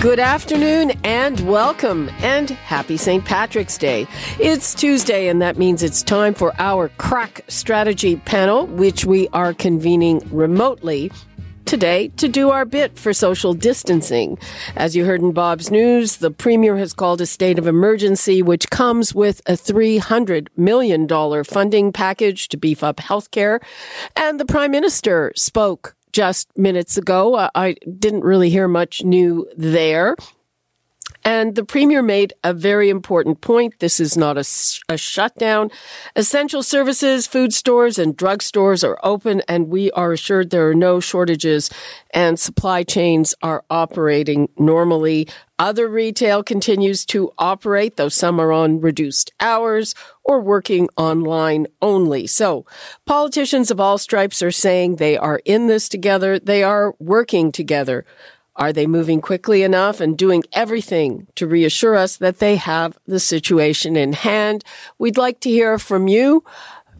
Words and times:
Good 0.00 0.20
afternoon 0.20 0.92
and 1.04 1.40
welcome 1.48 2.10
and 2.18 2.50
happy 2.50 2.98
St. 2.98 3.24
Patrick's 3.24 3.78
Day. 3.78 4.06
It's 4.38 4.74
Tuesday 4.74 5.28
and 5.28 5.40
that 5.40 5.56
means 5.56 5.82
it's 5.82 6.02
time 6.02 6.34
for 6.34 6.52
our 6.58 6.90
crack 6.90 7.40
strategy 7.48 8.16
panel, 8.16 8.66
which 8.66 9.06
we 9.06 9.26
are 9.28 9.54
convening 9.54 10.20
remotely 10.30 11.10
today 11.64 12.08
to 12.08 12.28
do 12.28 12.50
our 12.50 12.66
bit 12.66 12.98
for 12.98 13.14
social 13.14 13.54
distancing. 13.54 14.38
As 14.76 14.94
you 14.94 15.06
heard 15.06 15.22
in 15.22 15.32
Bob's 15.32 15.70
news, 15.70 16.18
the 16.18 16.30
Premier 16.30 16.76
has 16.76 16.92
called 16.92 17.22
a 17.22 17.26
state 17.26 17.58
of 17.58 17.66
emergency, 17.66 18.42
which 18.42 18.68
comes 18.68 19.14
with 19.14 19.40
a 19.46 19.52
$300 19.52 20.48
million 20.58 21.08
funding 21.42 21.90
package 21.90 22.48
to 22.48 22.58
beef 22.58 22.84
up 22.84 22.98
healthcare. 22.98 23.60
And 24.14 24.38
the 24.38 24.44
Prime 24.44 24.70
Minister 24.70 25.32
spoke 25.34 25.96
just 26.16 26.48
minutes 26.56 26.96
ago. 26.96 27.50
I 27.54 27.74
didn't 27.98 28.22
really 28.24 28.48
hear 28.48 28.68
much 28.68 29.04
new 29.04 29.46
there. 29.54 30.16
And 31.26 31.56
the 31.56 31.64
premier 31.64 32.02
made 32.02 32.34
a 32.44 32.54
very 32.54 32.88
important 32.88 33.40
point. 33.40 33.80
This 33.80 33.98
is 33.98 34.16
not 34.16 34.38
a, 34.38 34.44
a, 34.88 34.96
shutdown. 34.96 35.72
Essential 36.14 36.62
services, 36.62 37.26
food 37.26 37.52
stores, 37.52 37.98
and 37.98 38.16
drugstores 38.16 38.86
are 38.86 38.96
open, 39.02 39.42
and 39.48 39.68
we 39.68 39.90
are 39.90 40.12
assured 40.12 40.50
there 40.50 40.70
are 40.70 40.74
no 40.74 41.00
shortages 41.00 41.68
and 42.12 42.38
supply 42.38 42.84
chains 42.84 43.34
are 43.42 43.64
operating 43.70 44.48
normally. 44.56 45.26
Other 45.58 45.88
retail 45.88 46.44
continues 46.44 47.04
to 47.06 47.32
operate, 47.38 47.96
though 47.96 48.08
some 48.08 48.38
are 48.38 48.52
on 48.52 48.80
reduced 48.80 49.32
hours 49.40 49.96
or 50.22 50.40
working 50.40 50.88
online 50.96 51.66
only. 51.82 52.28
So 52.28 52.66
politicians 53.04 53.72
of 53.72 53.80
all 53.80 53.98
stripes 53.98 54.42
are 54.42 54.52
saying 54.52 54.96
they 54.96 55.16
are 55.16 55.40
in 55.44 55.66
this 55.66 55.88
together. 55.88 56.38
They 56.38 56.62
are 56.62 56.94
working 57.00 57.50
together. 57.50 58.04
Are 58.56 58.72
they 58.72 58.86
moving 58.86 59.20
quickly 59.20 59.62
enough 59.62 60.00
and 60.00 60.16
doing 60.16 60.42
everything 60.52 61.26
to 61.34 61.46
reassure 61.46 61.94
us 61.94 62.16
that 62.16 62.38
they 62.38 62.56
have 62.56 62.96
the 63.06 63.20
situation 63.20 63.96
in 63.96 64.14
hand? 64.14 64.64
We'd 64.98 65.18
like 65.18 65.40
to 65.40 65.50
hear 65.50 65.78
from 65.78 66.08
you. 66.08 66.42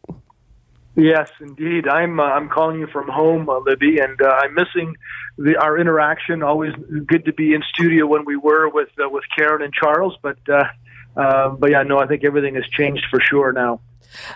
Yes, 0.95 1.27
indeed. 1.39 1.87
I'm 1.87 2.19
uh, 2.19 2.23
I'm 2.23 2.49
calling 2.49 2.79
you 2.79 2.87
from 2.87 3.07
home, 3.07 3.49
uh, 3.49 3.59
Libby, 3.59 3.97
and 3.99 4.19
I'm 4.21 4.53
missing 4.53 4.95
the, 5.39 5.55
our 5.57 5.77
interaction. 5.77 6.43
Always 6.43 6.73
good 7.05 7.25
to 7.25 7.33
be 7.33 7.53
in 7.53 7.63
studio 7.73 8.05
when 8.05 8.25
we 8.25 8.35
were 8.35 8.69
with 8.69 8.89
with 8.97 9.23
Karen 9.35 9.63
and 9.63 9.73
Charles, 9.73 10.17
but 10.21 10.37
but 10.45 11.69
yeah, 11.69 11.83
no, 11.83 11.99
I 11.99 12.07
think 12.07 12.23
everything 12.23 12.55
has 12.55 12.65
changed 12.65 13.05
for 13.11 13.19
sure 13.21 13.51
now. 13.51 13.79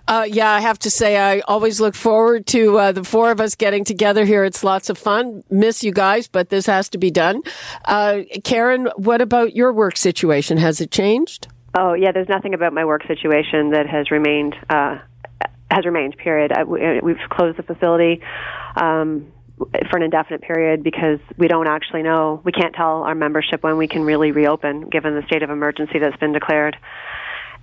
Uh, 0.07 0.25
yeah, 0.29 0.51
I 0.51 0.59
have 0.59 0.79
to 0.79 0.89
say, 0.89 1.17
I 1.17 1.39
always 1.41 1.79
look 1.79 1.95
forward 1.95 2.45
to 2.47 2.77
uh, 2.77 2.91
the 2.91 3.03
four 3.03 3.31
of 3.31 3.39
us 3.39 3.55
getting 3.55 3.83
together 3.83 4.25
here. 4.25 4.43
It's 4.43 4.63
lots 4.63 4.89
of 4.89 4.97
fun. 4.97 5.43
Miss 5.49 5.83
you 5.83 5.91
guys, 5.91 6.27
but 6.27 6.49
this 6.49 6.65
has 6.65 6.89
to 6.89 6.97
be 6.97 7.11
done. 7.11 7.41
Uh, 7.85 8.21
Karen, 8.43 8.89
what 8.95 9.21
about 9.21 9.55
your 9.55 9.73
work 9.73 9.97
situation? 9.97 10.57
Has 10.57 10.81
it 10.81 10.91
changed? 10.91 11.47
Oh, 11.73 11.93
yeah, 11.93 12.11
there's 12.11 12.29
nothing 12.29 12.53
about 12.53 12.73
my 12.73 12.85
work 12.85 13.05
situation 13.07 13.71
that 13.71 13.87
has 13.87 14.11
remained, 14.11 14.55
uh, 14.69 14.99
has 15.69 15.85
remained, 15.85 16.17
period. 16.17 16.51
I, 16.51 16.63
we've 16.63 17.17
closed 17.29 17.57
the 17.57 17.63
facility. 17.63 18.21
Um, 18.75 19.31
for 19.91 19.97
an 19.97 20.01
indefinite 20.01 20.41
period 20.41 20.83
because 20.83 21.19
we 21.37 21.47
don't 21.47 21.67
actually 21.67 22.01
know. 22.01 22.41
We 22.43 22.51
can't 22.51 22.73
tell 22.73 23.03
our 23.03 23.13
membership 23.13 23.61
when 23.61 23.77
we 23.77 23.87
can 23.87 24.03
really 24.03 24.31
reopen 24.31 24.89
given 24.89 25.13
the 25.13 25.21
state 25.27 25.43
of 25.43 25.51
emergency 25.51 25.99
that's 25.99 26.17
been 26.17 26.33
declared 26.33 26.77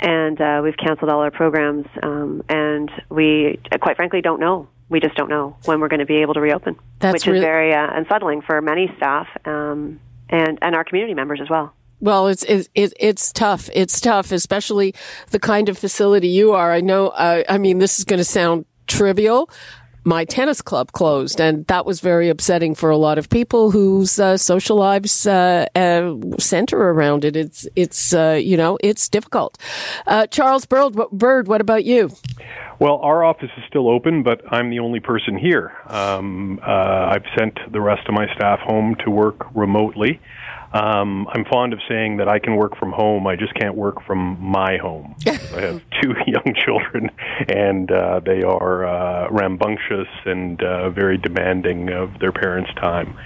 and 0.00 0.41
uh, 0.41 0.60
we've 0.62 0.76
canceled 0.76 1.10
all 1.10 1.20
our 1.20 1.31
programs. 1.31 1.86
Um, 2.03 2.42
and 2.48 2.91
we, 3.10 3.59
quite 3.81 3.97
frankly, 3.97 4.20
don't 4.20 4.41
know. 4.41 4.69
We 4.88 5.00
just 5.00 5.16
don't 5.16 5.28
know 5.28 5.56
when 5.66 5.81
we're 5.81 5.88
going 5.88 6.00
to 6.00 6.06
be 6.06 6.22
able 6.22 6.34
to 6.34 6.41
reopen, 6.41 6.76
That's 6.98 7.12
which 7.12 7.26
really- 7.26 7.38
is 7.38 7.44
very 7.44 7.75
uh, 7.75 7.88
unsettling 7.92 8.41
for 8.42 8.60
many 8.62 8.91
staff 8.97 9.26
um, 9.44 10.00
and 10.31 10.59
and 10.62 10.75
our 10.75 10.84
community 10.84 11.14
members 11.14 11.41
as 11.42 11.50
well. 11.50 11.75
Well, 12.00 12.28
it's 12.28 12.44
it's 12.44 12.69
it's 12.75 13.32
tough. 13.32 13.69
It's 13.75 14.00
tough, 14.00 14.31
especially 14.32 14.94
the 15.31 15.41
kind 15.41 15.69
of 15.69 15.76
facility 15.76 16.28
you 16.28 16.53
are. 16.53 16.72
I 16.72 16.80
know. 16.80 17.09
Uh, 17.09 17.42
I 17.48 17.59
mean, 17.59 17.78
this 17.78 17.98
is 17.98 18.04
going 18.04 18.19
to 18.19 18.25
sound 18.25 18.65
trivial, 18.86 19.50
my 20.09 20.25
tennis 20.25 20.63
club 20.63 20.93
closed, 20.93 21.39
and 21.39 21.67
that 21.67 21.85
was 21.85 22.01
very 22.01 22.31
upsetting 22.31 22.75
for 22.75 22.89
a 22.89 22.97
lot 22.97 23.19
of 23.19 23.29
people 23.29 23.71
whose 23.71 24.19
uh, 24.19 24.39
social 24.39 24.79
lives 24.79 25.27
uh, 25.27 25.67
uh, 25.77 26.15
center 26.39 26.79
around 26.79 27.27
it. 27.27 27.37
It's 27.37 27.69
it's 27.77 28.15
uh, 28.15 28.41
you 28.43 28.57
know 28.57 28.79
it's 28.83 29.09
difficult. 29.11 29.59
Uh, 30.07 30.27
Charles 30.27 30.65
Bird, 30.65 30.97
Bird, 31.13 31.47
what 31.47 31.61
about 31.61 31.85
you? 31.85 32.11
Well, 32.81 32.97
our 33.03 33.23
office 33.23 33.51
is 33.59 33.65
still 33.69 33.91
open, 33.91 34.23
but 34.23 34.41
I'm 34.51 34.71
the 34.71 34.79
only 34.79 35.01
person 35.01 35.37
here. 35.37 35.73
Um, 35.89 36.59
uh, 36.67 37.13
I've 37.13 37.27
sent 37.37 37.59
the 37.71 37.81
rest 37.81 38.09
of 38.09 38.15
my 38.15 38.33
staff 38.35 38.61
home 38.61 38.97
to 39.05 39.11
work 39.11 39.55
remotely. 39.55 40.21
Um, 40.73 41.27
I'm 41.33 41.45
fond 41.45 41.73
of 41.73 41.81
saying 41.89 42.19
that 42.19 42.29
I 42.29 42.39
can 42.39 42.56
work 42.56 42.77
from 42.79 42.93
home. 42.93 43.27
I 43.27 43.37
just 43.37 43.55
can't 43.55 43.75
work 43.75 44.05
from 44.06 44.39
my 44.41 44.77
home. 44.77 45.15
I 45.27 45.61
have 45.61 45.83
two 46.03 46.15
young 46.27 46.55
children, 46.55 47.11
and 47.49 47.91
uh, 47.91 48.21
they 48.25 48.43
are 48.43 48.87
uh, 48.87 49.31
rambunctious 49.31 50.09
and 50.27 50.62
uh, 50.62 50.91
very 50.91 51.17
demanding 51.17 51.91
of 51.91 52.19
their 52.21 52.33
parents' 52.33 52.71
time. 52.77 53.17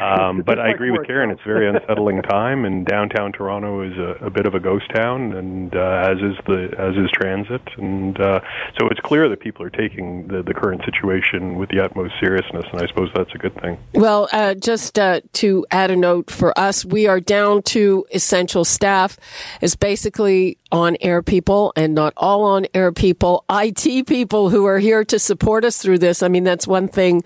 Um, 0.00 0.42
but 0.42 0.58
I 0.58 0.70
agree 0.70 0.90
with 0.90 1.06
Karen. 1.06 1.30
It's 1.30 1.40
a 1.42 1.48
very 1.48 1.68
unsettling 1.68 2.22
time, 2.22 2.64
and 2.64 2.84
downtown 2.84 3.32
Toronto 3.32 3.82
is 3.82 3.96
a, 3.96 4.26
a 4.26 4.30
bit 4.30 4.46
of 4.46 4.54
a 4.54 4.60
ghost 4.60 4.86
town, 4.94 5.32
and 5.34 5.74
uh, 5.74 6.10
as 6.10 6.18
is 6.18 6.36
the 6.46 6.74
as 6.78 6.96
is 6.96 7.10
transit. 7.12 7.62
And 7.76 8.20
uh, 8.20 8.40
so 8.78 8.88
it's 8.88 9.00
clear 9.00 9.28
that 9.28 9.40
people 9.40 9.64
are 9.64 9.70
taking 9.70 10.26
the, 10.28 10.42
the 10.42 10.54
current 10.54 10.82
situation 10.84 11.56
with 11.56 11.68
the 11.70 11.80
utmost 11.80 12.14
seriousness, 12.20 12.64
and 12.72 12.82
I 12.82 12.86
suppose 12.86 13.10
that's 13.14 13.34
a 13.34 13.38
good 13.38 13.54
thing. 13.60 13.78
Well, 13.94 14.28
uh, 14.32 14.54
just 14.54 14.98
uh, 14.98 15.20
to 15.34 15.66
add 15.70 15.90
a 15.90 15.96
note 15.96 16.30
for 16.30 16.58
us, 16.58 16.84
we 16.90 17.06
are 17.06 17.20
down 17.20 17.62
to 17.62 18.06
essential 18.12 18.64
staff 18.64 19.18
is 19.60 19.76
basically 19.76 20.58
on 20.70 20.96
air 21.00 21.22
people 21.22 21.72
and 21.76 21.94
not 21.94 22.12
all 22.16 22.44
on 22.44 22.66
air 22.74 22.92
people, 22.92 23.44
IT 23.50 24.06
people 24.06 24.50
who 24.50 24.66
are 24.66 24.78
here 24.78 25.04
to 25.04 25.18
support 25.18 25.64
us 25.64 25.78
through 25.78 25.98
this. 25.98 26.22
I 26.22 26.28
mean, 26.28 26.44
that's 26.44 26.66
one 26.66 26.88
thing 26.88 27.22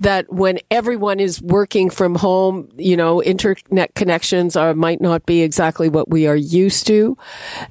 that 0.00 0.32
when 0.32 0.58
everyone 0.70 1.20
is 1.20 1.40
working 1.40 1.90
from 1.90 2.16
home, 2.16 2.68
you 2.76 2.96
know, 2.96 3.22
internet 3.22 3.94
connections 3.94 4.56
are, 4.56 4.74
might 4.74 5.00
not 5.00 5.24
be 5.26 5.42
exactly 5.42 5.88
what 5.88 6.08
we 6.08 6.26
are 6.26 6.36
used 6.36 6.86
to. 6.88 7.16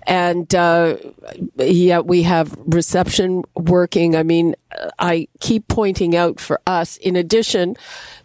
And, 0.07 0.53
uh, 0.56 0.97
yeah, 1.57 2.00
we 2.00 2.24
have 2.24 2.56
reception 2.65 3.44
working. 3.56 4.15
I 4.15 4.24
mean, 4.24 4.56
I 5.00 5.27
keep 5.39 5.68
pointing 5.68 6.16
out 6.16 6.39
for 6.39 6.62
us, 6.68 6.98
in 6.98 7.16
addition 7.16 7.75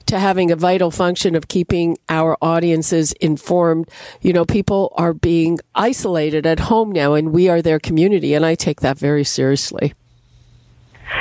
to 0.06 0.18
having 0.18 0.50
a 0.50 0.56
vital 0.56 0.90
function 0.90 1.34
of 1.34 1.48
keeping 1.48 1.96
our 2.08 2.36
audiences 2.42 3.12
informed, 3.14 3.88
you 4.20 4.32
know, 4.32 4.44
people 4.44 4.92
are 4.96 5.14
being 5.14 5.58
isolated 5.74 6.46
at 6.46 6.60
home 6.60 6.92
now 6.92 7.14
and 7.14 7.32
we 7.32 7.48
are 7.48 7.62
their 7.62 7.80
community. 7.80 8.34
And 8.34 8.44
I 8.44 8.54
take 8.54 8.80
that 8.80 8.98
very 8.98 9.24
seriously. 9.24 9.94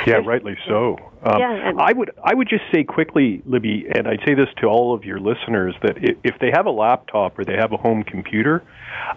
Yeah, 0.06 0.16
rightly 0.24 0.56
so. 0.66 0.98
Um, 1.22 1.38
yeah, 1.38 1.72
I 1.78 1.92
would 1.92 2.10
I 2.22 2.34
would 2.34 2.48
just 2.48 2.64
say 2.72 2.84
quickly, 2.84 3.42
Libby, 3.46 3.86
and 3.94 4.06
I'd 4.06 4.20
say 4.26 4.34
this 4.34 4.48
to 4.60 4.66
all 4.66 4.94
of 4.94 5.04
your 5.04 5.18
listeners 5.18 5.74
that 5.82 5.96
if 6.22 6.38
they 6.40 6.50
have 6.54 6.66
a 6.66 6.70
laptop 6.70 7.38
or 7.38 7.44
they 7.44 7.56
have 7.56 7.72
a 7.72 7.76
home 7.76 8.02
computer, 8.02 8.62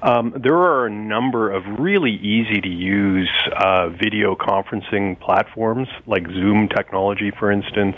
um, 0.02 0.34
there 0.42 0.56
are 0.56 0.88
a 0.88 0.92
number 0.92 1.52
of 1.52 1.64
really 1.80 2.16
easy 2.16 2.62
to 2.62 2.70
use 2.70 3.30
uh, 3.58 3.90
video 3.90 4.36
conferencing 4.36 5.20
platforms 5.20 5.88
like 6.06 6.26
Zoom 6.28 6.70
technology, 6.70 7.32
for 7.32 7.52
instance 7.52 7.98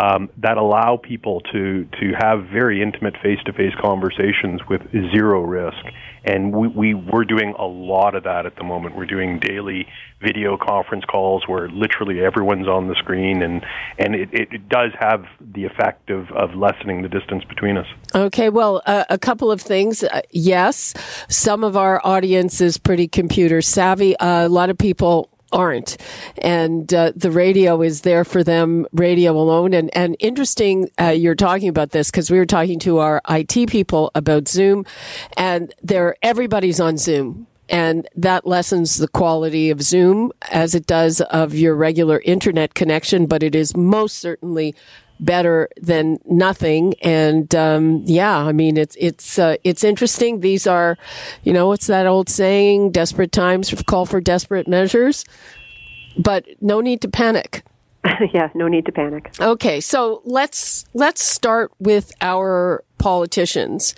um, 0.00 0.30
that 0.38 0.56
allow 0.56 0.96
people 0.96 1.40
to 1.52 1.86
to 2.00 2.12
have 2.18 2.46
very 2.46 2.82
intimate 2.82 3.14
face 3.22 3.38
to 3.46 3.52
face 3.52 3.74
conversations 3.80 4.60
with 4.68 4.82
zero 4.92 5.42
risk. 5.42 5.84
And 6.24 6.52
we, 6.52 6.68
we 6.68 6.94
we're 6.94 7.24
doing 7.24 7.54
a 7.58 7.66
lot 7.66 8.14
of 8.14 8.24
that 8.24 8.46
at 8.46 8.56
the 8.56 8.64
moment. 8.64 8.96
We're 8.96 9.06
doing 9.06 9.38
daily 9.38 9.86
video 10.20 10.56
conference 10.56 11.04
calls 11.04 11.48
where 11.48 11.68
literally 11.68 12.20
everyone's 12.20 12.68
on 12.68 12.88
the 12.88 12.94
screen, 12.94 13.42
and 13.42 13.64
and 13.98 14.14
it, 14.14 14.28
it 14.32 14.68
does 14.68 14.92
have 14.98 15.24
the 15.40 15.64
effect 15.64 16.10
of, 16.10 16.30
of 16.30 16.54
lessening 16.54 17.02
the 17.02 17.08
distance 17.08 17.44
between 17.44 17.76
us. 17.76 17.86
Okay, 18.14 18.48
well, 18.48 18.82
uh, 18.86 19.04
a 19.10 19.18
couple 19.18 19.50
of 19.50 19.60
things. 19.60 20.04
Uh, 20.04 20.20
yes, 20.30 20.94
some 21.28 21.64
of 21.64 21.76
our 21.76 22.00
audience 22.04 22.60
is 22.60 22.78
pretty 22.78 23.08
computer 23.08 23.60
savvy. 23.60 24.16
Uh, 24.18 24.46
a 24.46 24.48
lot 24.48 24.70
of 24.70 24.78
people 24.78 25.31
aren't. 25.52 25.96
And 26.38 26.92
uh, 26.92 27.12
the 27.14 27.30
radio 27.30 27.82
is 27.82 28.02
there 28.02 28.24
for 28.24 28.42
them, 28.42 28.86
radio 28.92 29.32
alone. 29.32 29.74
And, 29.74 29.90
and 29.96 30.16
interesting, 30.18 30.90
uh, 31.00 31.08
you're 31.08 31.34
talking 31.34 31.68
about 31.68 31.90
this 31.90 32.10
because 32.10 32.30
we 32.30 32.38
were 32.38 32.46
talking 32.46 32.78
to 32.80 32.98
our 32.98 33.20
IT 33.28 33.68
people 33.68 34.10
about 34.14 34.48
Zoom, 34.48 34.84
and 35.36 35.72
they're, 35.82 36.16
everybody's 36.22 36.80
on 36.80 36.98
Zoom. 36.98 37.46
And 37.68 38.06
that 38.16 38.46
lessens 38.46 38.98
the 38.98 39.08
quality 39.08 39.70
of 39.70 39.80
Zoom 39.80 40.32
as 40.50 40.74
it 40.74 40.86
does 40.86 41.22
of 41.22 41.54
your 41.54 41.74
regular 41.74 42.20
internet 42.24 42.74
connection, 42.74 43.24
but 43.26 43.42
it 43.42 43.54
is 43.54 43.74
most 43.74 44.18
certainly 44.18 44.74
better 45.22 45.68
than 45.80 46.18
nothing. 46.26 46.94
And 47.00 47.54
um, 47.54 48.02
yeah, 48.04 48.36
I 48.36 48.52
mean 48.52 48.76
it's 48.76 48.96
it's 48.98 49.38
uh, 49.38 49.56
it's 49.64 49.84
interesting. 49.84 50.40
These 50.40 50.66
are, 50.66 50.98
you 51.44 51.52
know, 51.52 51.68
what's 51.68 51.86
that 51.86 52.06
old 52.06 52.28
saying? 52.28 52.90
Desperate 52.90 53.32
times 53.32 53.72
call 53.86 54.04
for 54.04 54.20
desperate 54.20 54.68
measures, 54.68 55.24
but 56.18 56.44
no 56.60 56.80
need 56.80 57.00
to 57.02 57.08
panic. 57.08 57.64
yeah, 58.34 58.50
no 58.54 58.66
need 58.66 58.84
to 58.86 58.92
panic. 58.92 59.32
Okay, 59.40 59.80
so 59.80 60.22
let's 60.24 60.84
let's 60.92 61.22
start 61.22 61.72
with 61.78 62.12
our 62.20 62.84
politicians. 62.98 63.94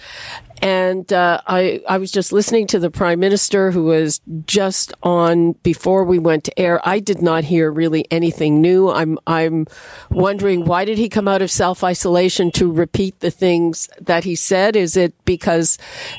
And 0.62 1.12
uh, 1.12 1.40
I, 1.46 1.82
I 1.88 1.98
was 1.98 2.10
just 2.10 2.32
listening 2.32 2.66
to 2.68 2.78
the 2.78 2.90
prime 2.90 3.20
minister 3.20 3.70
who 3.70 3.84
was 3.84 4.20
just 4.46 4.94
on 5.02 5.52
before 5.62 6.04
we 6.04 6.18
went 6.18 6.44
to 6.44 6.58
air. 6.58 6.80
I 6.86 7.00
did 7.00 7.20
not 7.20 7.44
hear 7.44 7.70
really 7.70 8.06
anything 8.10 8.60
new. 8.60 8.90
I'm 8.90 9.18
I'm 9.26 9.66
wondering 10.10 10.64
why 10.64 10.84
did 10.84 10.98
he 10.98 11.08
come 11.08 11.28
out 11.28 11.42
of 11.42 11.50
self 11.50 11.84
isolation 11.84 12.50
to 12.52 12.72
repeat 12.72 13.20
the 13.20 13.30
things 13.30 13.88
that 14.00 14.24
he 14.24 14.34
said? 14.34 14.76
Is 14.76 14.96
it 14.96 15.12
because 15.24 15.78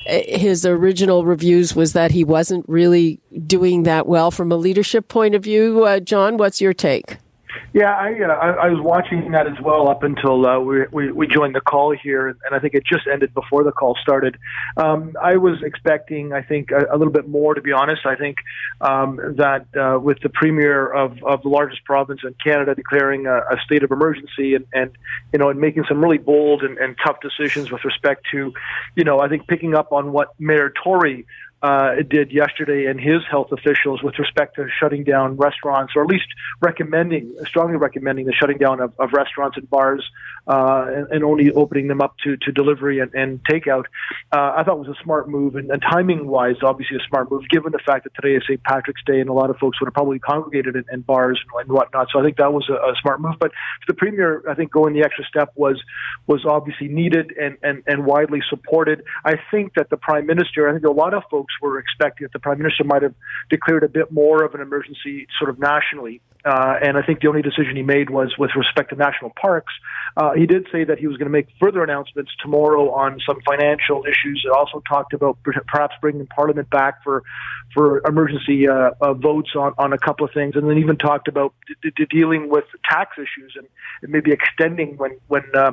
uh, 0.10 0.20
his 0.28 0.66
original 0.66 1.26
reviews 1.26 1.76
was 1.76 1.94
that 1.94 2.12
he 2.12 2.24
wasn't 2.24 2.68
really 2.68 3.20
doing 3.48 3.84
that 3.84 4.06
well 4.08 4.32
from 4.32 4.52
a 4.52 4.58
leadership 4.58 5.08
point 5.08 5.34
of 5.34 5.44
view? 5.44 5.86
Uh, 5.86 6.00
John, 6.00 6.38
what's 6.38 6.62
your 6.62 6.74
take? 6.74 7.18
Yeah, 7.74 7.94
I, 7.94 8.14
uh, 8.22 8.28
I 8.28 8.50
I 8.50 8.70
was 8.70 8.82
watching 8.82 9.32
that 9.32 9.48
as 9.48 9.60
well 9.62 9.90
up 9.90 10.04
until 10.04 10.46
uh, 10.46 10.60
we, 10.60 10.86
we 10.92 11.12
we 11.12 11.28
joined 11.28 11.56
the 11.56 11.62
call 11.62 11.92
here, 11.96 12.28
and 12.28 12.38
I 12.52 12.60
think 12.60 12.74
it 12.74 12.84
just 12.86 13.08
ended 13.12 13.34
before 13.34 13.64
the 13.64 13.72
call 13.72 13.98
started. 14.02 14.38
Um, 14.78 15.14
I 15.22 15.38
was 15.38 15.62
expecting, 15.62 16.34
I 16.34 16.42
think, 16.42 16.72
a, 16.72 16.86
a 16.92 16.98
little 16.98 17.14
bit 17.14 17.28
more. 17.28 17.54
To 17.54 17.62
be 17.62 17.72
honest, 17.72 18.06
I 18.06 18.16
think 18.16 18.38
um, 18.82 19.20
that 19.38 19.66
uh, 19.76 20.00
with 20.00 20.20
the 20.22 20.30
premier 20.30 20.92
of, 20.92 21.22
of 21.24 21.42
the 21.42 21.50
largest 21.50 21.84
province 21.84 22.22
in 22.24 22.34
Canada 22.44 22.76
declaring 22.76 23.28
a, 23.28 23.38
a 23.38 23.58
state 23.66 23.84
of 23.84 23.92
emergency 23.92 24.56
and, 24.56 24.66
and 24.74 24.92
you 25.34 25.40
know 25.40 25.50
and 25.50 25.60
making 25.60 25.84
some 25.88 26.02
really 26.02 26.18
bold 26.18 26.64
and, 26.64 26.78
and 26.78 26.96
tough 27.06 27.18
decisions 27.22 27.72
with 27.72 27.84
respect 27.84 28.26
to, 28.32 28.54
you 28.96 29.04
know, 29.04 29.20
I 29.20 29.28
think 29.28 29.48
picking 29.48 29.76
up 29.76 29.92
on 29.92 30.12
what 30.12 30.30
Mayor 30.40 30.72
Tory 30.84 31.26
uh, 31.62 31.96
did 32.08 32.32
yesterday 32.32 32.86
and 32.86 33.00
his 33.00 33.22
health 33.30 33.52
officials 33.52 34.04
with 34.04 34.20
respect 34.20 34.56
to 34.56 34.68
shutting 34.80 35.04
down 35.04 35.36
restaurants, 35.38 35.94
or 35.96 36.04
at 36.04 36.10
least 36.10 36.28
recommending, 36.62 37.34
strongly 37.46 37.78
recommending 37.78 38.26
the 38.26 38.34
shutting 38.34 38.58
down 38.58 38.80
of, 38.82 38.94
of 39.00 39.14
restaurants 39.14 39.58
and 39.58 39.70
bars 39.70 40.04
uh, 40.48 40.86
and, 40.88 41.08
and, 41.12 41.24
only 41.24 41.52
opening 41.52 41.88
them 41.88 42.02
up 42.02 42.16
to, 42.24 42.38
to 42.38 42.52
delivery 42.52 43.00
and, 43.00 43.14
and 43.14 43.40
takeout. 43.46 43.86
Uh, 44.32 44.54
I 44.56 44.64
thought 44.64 44.78
was 44.78 44.88
a 44.88 45.04
smart 45.04 45.28
move, 45.28 45.56
and, 45.56 45.72
and 45.72 45.82
timing 45.82 46.28
wise, 46.28 46.56
obviously 46.62 46.98
a 46.98 47.08
smart 47.08 47.32
move, 47.32 47.44
given 47.50 47.72
the 47.72 47.80
fact 47.86 48.04
that 48.04 48.14
today 48.14 48.36
is 48.36 48.44
St. 48.48 48.62
Patrick's 48.64 49.02
Day 49.06 49.20
and 49.20 49.30
a 49.30 49.34
lot 49.34 49.50
of 49.50 49.58
folks 49.58 49.80
would 49.80 49.88
have 49.88 49.94
probably 49.94 50.20
congregated 50.20 50.76
in, 50.76 50.84
in 50.92 51.02
bars 51.02 51.40
and, 51.58 51.70
whatnot. 51.70 52.08
So 52.14 52.20
I 52.20 52.24
think 52.24 52.38
that 52.38 52.54
was 52.54 52.70
a, 52.70 52.74
a 52.74 52.94
smart 53.02 53.22
move. 53.22 53.36
But 53.40 53.52
the 53.88 53.94
premier, 53.94 54.44
I 54.48 54.54
think, 54.54 54.72
going 54.72 54.94
the 54.94 55.02
extra 55.02 55.26
step 55.26 55.52
was 55.56 55.82
was 56.28 56.46
obviously 56.46 56.88
needed 56.88 57.34
and, 57.40 57.58
and, 57.64 57.84
and 57.88 58.06
widely 58.06 58.42
supported. 58.50 59.04
I 59.24 59.36
think 59.52 59.74
that 59.76 59.90
the 59.90 59.98
prime 59.98 60.26
minister, 60.26 60.70
I 60.70 60.74
think 60.74 60.86
a 60.86 60.92
lot 60.92 61.14
of 61.14 61.24
folks 61.30 61.54
were 61.62 61.80
expecting 61.80 62.26
that 62.26 62.34
the 62.34 62.40
prime 62.40 62.58
minister 62.58 62.84
might 62.84 63.02
have 63.02 63.14
declared 63.50 63.84
a 63.84 63.90
bit 63.90 64.12
more 64.12 64.44
of 64.44 64.54
an 64.54 64.62
emergency, 64.62 65.28
sort 65.40 65.50
of 65.50 65.60
nationally. 65.60 66.22
Uh, 66.46 66.76
and 66.82 66.96
I 66.96 67.02
think 67.02 67.22
the 67.22 67.28
only 67.28 67.42
decision 67.42 67.76
he 67.76 67.82
made 67.82 68.12
was 68.12 68.36
with 68.38 68.52
respect 68.56 68.92
to 68.92 68.96
national 68.96 69.32
parks. 69.40 69.74
Uh, 70.16 70.34
he 70.36 70.46
did 70.46 70.68
say 70.72 70.84
that 70.84 71.00
he 71.00 71.08
was 71.08 71.18
going 71.18 71.28
to 71.28 71.32
make 71.32 71.48
further 71.60 71.84
announcements 71.84 72.32
tomorrow 72.42 72.92
on 72.92 73.20
some 73.26 73.38
financial 73.46 74.04
issues. 74.06 74.42
He 74.44 74.50
also 74.50 74.82
talked 74.88 75.14
about 75.14 75.38
perhaps 75.44 75.96
bringing 76.02 76.28
Parliament 76.28 76.70
back 76.70 77.04
for 77.04 77.24
for 77.74 78.02
emergency 78.08 78.68
uh, 78.68 78.92
uh, 79.02 79.14
votes 79.14 79.52
on, 79.56 79.74
on 79.78 79.92
a 79.92 79.98
couple 79.98 80.26
of 80.26 80.34
things, 80.34 80.56
and 80.56 80.70
then 80.70 80.78
even 80.78 80.98
talked 80.98 81.28
about 81.28 81.54
d- 81.82 81.92
d- 81.96 82.06
dealing 82.10 82.50
with 82.50 82.66
tax 82.90 83.18
issues 83.18 83.54
and, 83.58 83.68
and 84.02 84.12
maybe 84.12 84.32
extending 84.32 84.98
when 84.98 85.18
when 85.28 85.44
uh, 85.56 85.72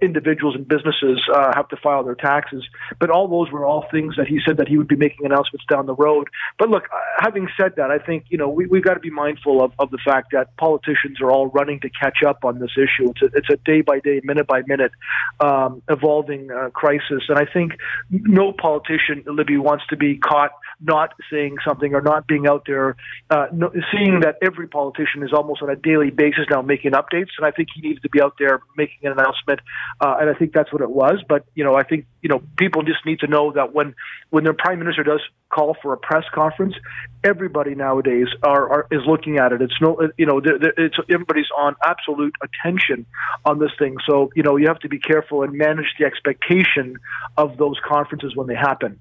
individuals 0.00 0.54
and 0.54 0.66
businesses 0.66 1.20
uh, 1.34 1.52
have 1.54 1.68
to 1.68 1.76
file 1.76 2.04
their 2.04 2.14
taxes. 2.14 2.64
But 3.00 3.10
all 3.10 3.28
those 3.28 3.50
were 3.50 3.64
all 3.64 3.86
things 3.90 4.14
that 4.16 4.28
he 4.28 4.40
said 4.46 4.58
that 4.58 4.68
he 4.68 4.76
would 4.76 4.88
be 4.88 4.96
making 4.96 5.26
announcements 5.26 5.66
down 5.68 5.86
the 5.86 5.94
road. 5.94 6.28
But 6.58 6.68
look, 6.68 6.84
uh, 6.84 6.98
having 7.18 7.48
said 7.60 7.74
that, 7.76 7.90
I 7.90 7.98
think 7.98 8.26
you 8.28 8.38
know 8.38 8.48
we, 8.48 8.66
we've 8.66 8.84
got 8.84 8.94
to 8.94 9.00
be 9.00 9.10
mindful 9.10 9.62
of, 9.62 9.72
of 9.78 9.90
the 9.90 9.98
fact 10.04 10.32
that 10.32 10.56
politicians 10.56 11.20
are 11.20 11.30
all 11.30 11.48
running 11.48 11.80
to 11.80 11.90
catch 11.90 12.22
up 12.26 12.44
on 12.44 12.58
this 12.58 12.72
issue. 12.76 13.10
It's 13.10 13.22
a, 13.22 13.38
it's 13.38 13.50
a 13.50 13.56
day 13.64 13.80
by 13.80 13.98
day, 13.98 14.20
minute 14.24 14.46
by 14.46 14.62
minute 14.66 14.92
um, 15.40 15.82
evolving 15.88 16.50
uh, 16.50 16.70
crisis, 16.70 17.24
and 17.28 17.38
I 17.38 17.46
think 17.52 17.72
no 18.10 18.52
politician, 18.52 19.24
Libby, 19.26 19.58
wants 19.58 19.84
to 19.90 19.96
be 19.96 20.16
caught 20.16 20.52
not 20.82 21.14
saying 21.30 21.56
something 21.66 21.94
or 21.94 22.00
not 22.00 22.26
being 22.26 22.46
out 22.46 22.64
there, 22.66 22.96
uh, 23.30 23.46
no, 23.52 23.70
seeing 23.92 24.20
that 24.20 24.36
every 24.42 24.68
politician 24.68 25.22
is 25.22 25.32
almost 25.32 25.62
on 25.62 25.70
a 25.70 25.76
daily 25.76 26.10
basis 26.10 26.44
now 26.50 26.62
making 26.62 26.92
updates. 26.92 27.30
And 27.38 27.46
I 27.46 27.50
think 27.50 27.68
he 27.74 27.80
needs 27.80 28.00
to 28.02 28.08
be 28.08 28.20
out 28.20 28.34
there 28.38 28.60
making 28.76 28.98
an 29.04 29.12
announcement 29.12 29.60
uh, 30.00 30.16
and 30.20 30.30
I 30.30 30.34
think 30.34 30.52
that's 30.52 30.72
what 30.72 30.82
it 30.82 30.90
was. 30.90 31.22
But 31.28 31.44
you 31.54 31.64
know, 31.64 31.74
I 31.74 31.82
think 31.82 32.06
you 32.22 32.28
know 32.28 32.42
people 32.56 32.82
just 32.82 33.04
need 33.06 33.20
to 33.20 33.26
know 33.26 33.52
that 33.52 33.74
when 33.74 33.94
when 34.30 34.44
their 34.44 34.54
prime 34.54 34.78
minister 34.78 35.02
does 35.02 35.20
call 35.48 35.76
for 35.82 35.92
a 35.92 35.96
press 35.96 36.24
conference, 36.34 36.74
everybody 37.22 37.74
nowadays 37.74 38.28
are, 38.42 38.68
are 38.70 38.86
is 38.90 39.02
looking 39.06 39.38
at 39.38 39.52
it. 39.52 39.62
It's 39.62 39.74
no, 39.80 40.10
you 40.16 40.26
know, 40.26 40.40
it's 40.44 40.96
everybody's 41.10 41.50
on 41.56 41.76
absolute 41.84 42.34
attention 42.42 43.06
on 43.44 43.58
this 43.58 43.70
thing. 43.78 43.96
So 44.08 44.30
you 44.34 44.42
know, 44.42 44.56
you 44.56 44.66
have 44.68 44.80
to 44.80 44.88
be 44.88 44.98
careful 44.98 45.42
and 45.42 45.52
manage 45.52 45.94
the 45.98 46.04
expectation 46.04 46.96
of 47.36 47.56
those 47.56 47.78
conferences 47.86 48.34
when 48.34 48.46
they 48.46 48.56
happen. 48.56 48.98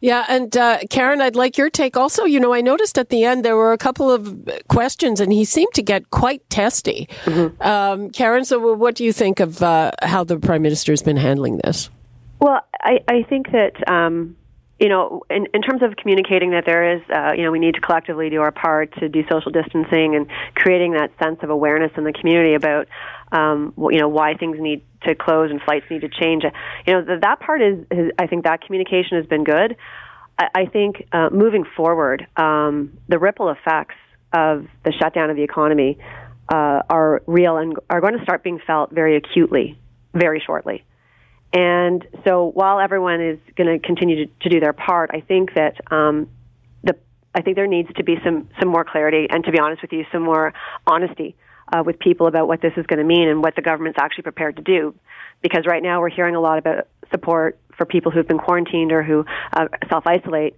Yeah, 0.00 0.24
and 0.28 0.56
uh, 0.56 0.78
Karen, 0.88 1.20
I'd 1.20 1.36
like 1.36 1.58
your 1.58 1.68
take 1.68 1.96
also. 1.96 2.24
You 2.24 2.40
know, 2.40 2.54
I 2.54 2.62
noticed 2.62 2.98
at 2.98 3.10
the 3.10 3.24
end 3.24 3.44
there 3.44 3.56
were 3.56 3.72
a 3.72 3.78
couple 3.78 4.10
of 4.10 4.48
questions, 4.68 5.20
and 5.20 5.32
he 5.32 5.44
seemed 5.44 5.74
to 5.74 5.82
get 5.82 6.10
quite 6.10 6.48
testy. 6.48 7.08
Mm-hmm. 7.24 7.62
Um, 7.62 8.10
Karen, 8.10 8.44
so 8.44 8.74
what 8.74 8.94
do 8.94 9.04
you 9.04 9.12
think 9.12 9.40
of 9.40 9.62
uh, 9.62 9.92
how 10.02 10.24
the 10.24 10.38
prime 10.38 10.62
minister 10.62 10.92
has 10.92 11.02
been 11.02 11.18
handling 11.18 11.58
this? 11.58 11.90
Well, 12.40 12.60
I, 12.80 13.00
I 13.08 13.22
think 13.24 13.52
that. 13.52 13.88
Um, 13.88 14.36
you 14.80 14.88
know, 14.88 15.20
in, 15.28 15.46
in 15.52 15.60
terms 15.60 15.82
of 15.82 15.94
communicating 15.96 16.52
that 16.52 16.64
there 16.64 16.96
is, 16.96 17.02
uh, 17.14 17.32
you 17.36 17.42
know, 17.42 17.50
we 17.50 17.58
need 17.58 17.74
to 17.74 17.82
collectively 17.82 18.30
do 18.30 18.40
our 18.40 18.50
part 18.50 18.90
to 18.94 19.10
do 19.10 19.22
social 19.28 19.50
distancing 19.50 20.16
and 20.16 20.26
creating 20.54 20.92
that 20.94 21.12
sense 21.22 21.38
of 21.42 21.50
awareness 21.50 21.92
in 21.98 22.04
the 22.04 22.14
community 22.14 22.54
about, 22.54 22.88
um, 23.30 23.74
you 23.76 23.98
know, 23.98 24.08
why 24.08 24.32
things 24.32 24.56
need 24.58 24.82
to 25.02 25.14
close 25.14 25.50
and 25.50 25.60
flights 25.62 25.86
need 25.90 26.02
to 26.02 26.08
change. 26.08 26.44
You 26.86 26.94
know, 26.94 27.04
that, 27.04 27.20
that 27.22 27.40
part 27.40 27.62
is, 27.62 27.78
is, 27.90 28.12
I 28.18 28.26
think 28.26 28.44
that 28.44 28.62
communication 28.62 29.16
has 29.16 29.26
been 29.26 29.44
good. 29.44 29.76
I, 30.38 30.48
I 30.54 30.66
think 30.66 31.06
uh, 31.12 31.30
moving 31.30 31.64
forward, 31.76 32.26
um, 32.36 32.98
the 33.08 33.18
ripple 33.18 33.48
effects 33.50 33.96
of 34.32 34.66
the 34.84 34.92
shutdown 34.92 35.30
of 35.30 35.36
the 35.36 35.42
economy 35.42 35.98
uh, 36.48 36.82
are 36.88 37.22
real 37.26 37.56
and 37.56 37.76
are 37.88 38.00
going 38.00 38.16
to 38.16 38.22
start 38.22 38.42
being 38.42 38.60
felt 38.66 38.90
very 38.90 39.16
acutely, 39.16 39.78
very 40.14 40.42
shortly. 40.44 40.84
And 41.52 42.06
so 42.24 42.50
while 42.54 42.78
everyone 42.78 43.20
is 43.20 43.38
going 43.56 43.80
to 43.80 43.84
continue 43.84 44.26
to, 44.26 44.32
to 44.42 44.48
do 44.48 44.60
their 44.60 44.72
part, 44.72 45.10
I 45.12 45.20
think 45.20 45.54
that 45.54 45.80
um, 45.92 46.28
the 46.84 46.96
I 47.34 47.42
think 47.42 47.56
there 47.56 47.66
needs 47.66 47.92
to 47.96 48.04
be 48.04 48.16
some 48.24 48.48
some 48.60 48.68
more 48.68 48.84
clarity 48.84 49.26
and, 49.28 49.44
to 49.44 49.50
be 49.50 49.58
honest 49.58 49.82
with 49.82 49.92
you, 49.92 50.04
some 50.12 50.22
more 50.22 50.52
honesty 50.86 51.34
uh, 51.72 51.82
with 51.84 51.98
people 51.98 52.26
about 52.26 52.48
what 52.48 52.60
this 52.60 52.72
is 52.76 52.86
going 52.86 52.98
to 52.98 53.04
mean 53.04 53.28
and 53.28 53.42
what 53.42 53.54
the 53.56 53.62
government's 53.62 53.98
actually 54.00 54.22
prepared 54.22 54.56
to 54.56 54.62
do. 54.62 54.94
Because 55.42 55.64
right 55.66 55.82
now 55.82 56.00
we're 56.00 56.10
hearing 56.10 56.34
a 56.34 56.40
lot 56.40 56.58
about 56.58 56.88
support 57.10 57.58
for 57.76 57.86
people 57.86 58.12
who've 58.12 58.28
been 58.28 58.38
quarantined 58.38 58.92
or 58.92 59.02
who 59.02 59.24
uh, 59.52 59.66
self 59.88 60.06
isolate, 60.06 60.54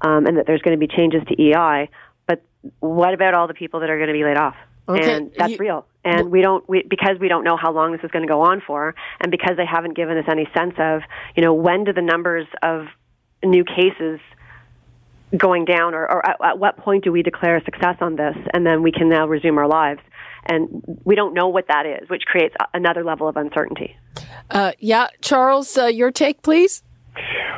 um, 0.00 0.26
and 0.26 0.36
that 0.38 0.46
there's 0.46 0.62
going 0.62 0.78
to 0.78 0.86
be 0.86 0.92
changes 0.92 1.22
to 1.28 1.40
EI. 1.40 1.88
But 2.26 2.42
what 2.80 3.14
about 3.14 3.34
all 3.34 3.46
the 3.46 3.54
people 3.54 3.80
that 3.80 3.90
are 3.90 3.96
going 3.96 4.08
to 4.08 4.14
be 4.14 4.24
laid 4.24 4.36
off? 4.36 4.56
Okay. 4.88 5.14
and 5.14 5.32
that's 5.36 5.52
You- 5.52 5.58
real. 5.58 5.86
And 6.06 6.30
we 6.30 6.42
don't 6.42 6.68
we, 6.68 6.82
because 6.82 7.18
we 7.18 7.28
don't 7.28 7.44
know 7.44 7.56
how 7.56 7.72
long 7.72 7.92
this 7.92 8.02
is 8.04 8.10
going 8.10 8.26
to 8.26 8.28
go 8.28 8.42
on 8.42 8.60
for, 8.60 8.94
and 9.20 9.30
because 9.30 9.56
they 9.56 9.64
haven't 9.64 9.94
given 9.96 10.18
us 10.18 10.26
any 10.28 10.46
sense 10.54 10.74
of, 10.78 11.00
you 11.34 11.42
know, 11.42 11.54
when 11.54 11.84
do 11.84 11.94
the 11.94 12.02
numbers 12.02 12.46
of 12.62 12.88
new 13.42 13.64
cases 13.64 14.20
going 15.34 15.64
down, 15.64 15.94
or, 15.94 16.02
or 16.02 16.26
at, 16.28 16.36
at 16.44 16.58
what 16.58 16.76
point 16.76 17.04
do 17.04 17.12
we 17.12 17.22
declare 17.22 17.58
success 17.64 17.96
on 18.02 18.16
this, 18.16 18.36
and 18.52 18.66
then 18.66 18.82
we 18.82 18.92
can 18.92 19.08
now 19.08 19.26
resume 19.26 19.56
our 19.56 19.66
lives. 19.66 20.00
And 20.46 20.82
we 21.04 21.14
don't 21.14 21.34
know 21.34 21.48
what 21.48 21.68
that 21.68 21.86
is, 21.86 22.08
which 22.08 22.22
creates 22.26 22.54
another 22.72 23.04
level 23.04 23.28
of 23.28 23.36
uncertainty. 23.36 23.96
Uh, 24.50 24.72
yeah, 24.78 25.08
Charles, 25.20 25.76
uh, 25.76 25.86
your 25.86 26.10
take, 26.10 26.42
please. 26.42 26.82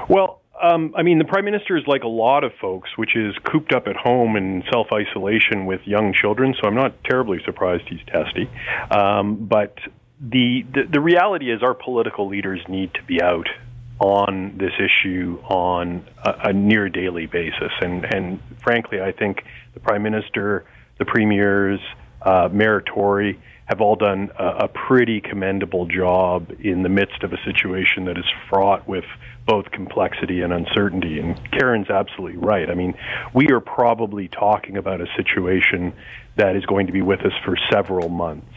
Well, 0.08 0.40
um, 0.62 0.94
I 0.96 1.02
mean, 1.02 1.18
the 1.18 1.24
prime 1.24 1.44
minister 1.44 1.76
is 1.76 1.84
like 1.86 2.02
a 2.02 2.08
lot 2.08 2.44
of 2.44 2.52
folks, 2.60 2.90
which 2.96 3.16
is 3.16 3.34
cooped 3.44 3.74
up 3.74 3.86
at 3.86 3.96
home 3.96 4.36
in 4.36 4.62
self 4.72 4.88
isolation 4.92 5.66
with 5.66 5.80
young 5.84 6.14
children. 6.14 6.54
So 6.60 6.68
I'm 6.68 6.74
not 6.74 7.02
terribly 7.04 7.38
surprised 7.44 7.84
he's 7.88 8.00
testy. 8.06 8.48
Um, 8.90 9.46
but 9.46 9.76
the, 10.20 10.64
the 10.72 10.84
the 10.90 11.00
reality 11.00 11.52
is, 11.52 11.62
our 11.62 11.74
political 11.74 12.28
leaders 12.28 12.60
need 12.68 12.94
to 12.94 13.02
be 13.02 13.20
out 13.20 13.48
on 13.98 14.56
this 14.58 14.72
issue 14.78 15.38
on 15.48 16.06
a, 16.24 16.48
a 16.48 16.52
near 16.52 16.88
daily 16.88 17.26
basis. 17.26 17.72
And 17.80 18.04
and 18.04 18.40
frankly, 18.62 19.00
I 19.00 19.12
think 19.12 19.42
the 19.74 19.80
prime 19.80 20.02
minister, 20.02 20.64
the 20.98 21.04
premiers, 21.04 21.80
uh, 22.22 22.48
Tory 22.48 23.38
have 23.66 23.80
all 23.80 23.96
done 23.96 24.30
a, 24.38 24.64
a 24.64 24.68
pretty 24.68 25.20
commendable 25.20 25.86
job 25.86 26.52
in 26.60 26.82
the 26.82 26.88
midst 26.88 27.22
of 27.22 27.32
a 27.32 27.38
situation 27.44 28.04
that 28.04 28.16
is 28.16 28.24
fraught 28.48 28.88
with 28.88 29.04
both 29.46 29.70
complexity 29.70 30.42
and 30.42 30.52
uncertainty. 30.52 31.18
And 31.20 31.38
Karen's 31.52 31.90
absolutely 31.90 32.38
right. 32.38 32.70
I 32.70 32.74
mean, 32.74 32.94
we 33.34 33.48
are 33.50 33.60
probably 33.60 34.28
talking 34.28 34.76
about 34.76 35.00
a 35.00 35.06
situation 35.16 35.92
that 36.36 36.56
is 36.56 36.64
going 36.66 36.86
to 36.86 36.92
be 36.92 37.02
with 37.02 37.20
us 37.20 37.32
for 37.44 37.56
several 37.70 38.08
months. 38.08 38.52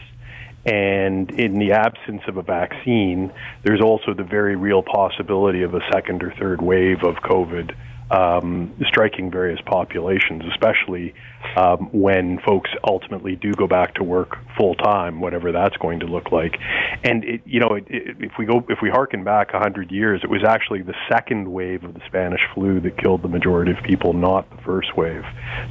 And 0.66 1.30
in 1.30 1.58
the 1.58 1.72
absence 1.72 2.22
of 2.28 2.36
a 2.36 2.42
vaccine, 2.42 3.32
there's 3.64 3.80
also 3.80 4.12
the 4.14 4.24
very 4.24 4.56
real 4.56 4.82
possibility 4.82 5.62
of 5.62 5.74
a 5.74 5.80
second 5.90 6.22
or 6.22 6.34
third 6.38 6.60
wave 6.60 7.02
of 7.02 7.16
COVID 7.16 7.74
um, 8.10 8.74
striking 8.86 9.30
various 9.30 9.60
populations, 9.64 10.42
especially 10.50 11.14
um, 11.56 11.88
when 11.92 12.38
folks 12.40 12.70
ultimately 12.84 13.36
do 13.36 13.52
go 13.52 13.66
back 13.66 13.94
to 13.94 14.04
work 14.04 14.36
full 14.56 14.74
time, 14.74 15.20
whatever 15.20 15.52
that's 15.52 15.76
going 15.76 16.00
to 16.00 16.06
look 16.06 16.32
like. 16.32 16.56
And 17.04 17.24
it, 17.24 17.42
you 17.44 17.60
know, 17.60 17.74
it, 17.74 17.84
it, 17.88 18.16
if 18.20 18.32
we 18.38 18.46
go, 18.46 18.64
if 18.68 18.78
we 18.82 18.90
harken 18.90 19.24
back 19.24 19.54
a 19.54 19.58
hundred 19.58 19.90
years, 19.90 20.20
it 20.24 20.30
was 20.30 20.42
actually 20.46 20.82
the 20.82 20.94
second 21.08 21.50
wave 21.50 21.84
of 21.84 21.94
the 21.94 22.00
Spanish 22.06 22.40
flu 22.54 22.80
that 22.80 22.98
killed 22.98 23.22
the 23.22 23.28
majority 23.28 23.70
of 23.70 23.78
people, 23.84 24.12
not 24.12 24.48
the 24.50 24.62
first 24.62 24.96
wave. 24.96 25.22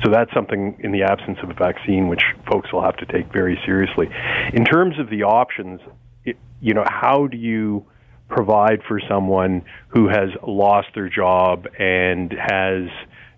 So 0.03 0.11
that's 0.11 0.33
something 0.33 0.77
in 0.79 0.91
the 0.91 1.03
absence 1.03 1.39
of 1.43 1.49
a 1.49 1.53
vaccine, 1.53 2.07
which 2.07 2.23
folks 2.49 2.71
will 2.71 2.83
have 2.83 2.97
to 2.97 3.05
take 3.05 3.31
very 3.31 3.59
seriously. 3.65 4.09
In 4.53 4.63
terms 4.65 4.97
of 4.97 5.09
the 5.09 5.23
options, 5.23 5.81
it, 6.23 6.37
you 6.61 6.73
know, 6.73 6.85
how 6.87 7.27
do 7.27 7.37
you 7.37 7.85
provide 8.29 8.81
for 8.87 9.01
someone 9.09 9.63
who 9.89 10.07
has 10.07 10.29
lost 10.47 10.87
their 10.95 11.09
job 11.09 11.67
and 11.77 12.31
has 12.31 12.87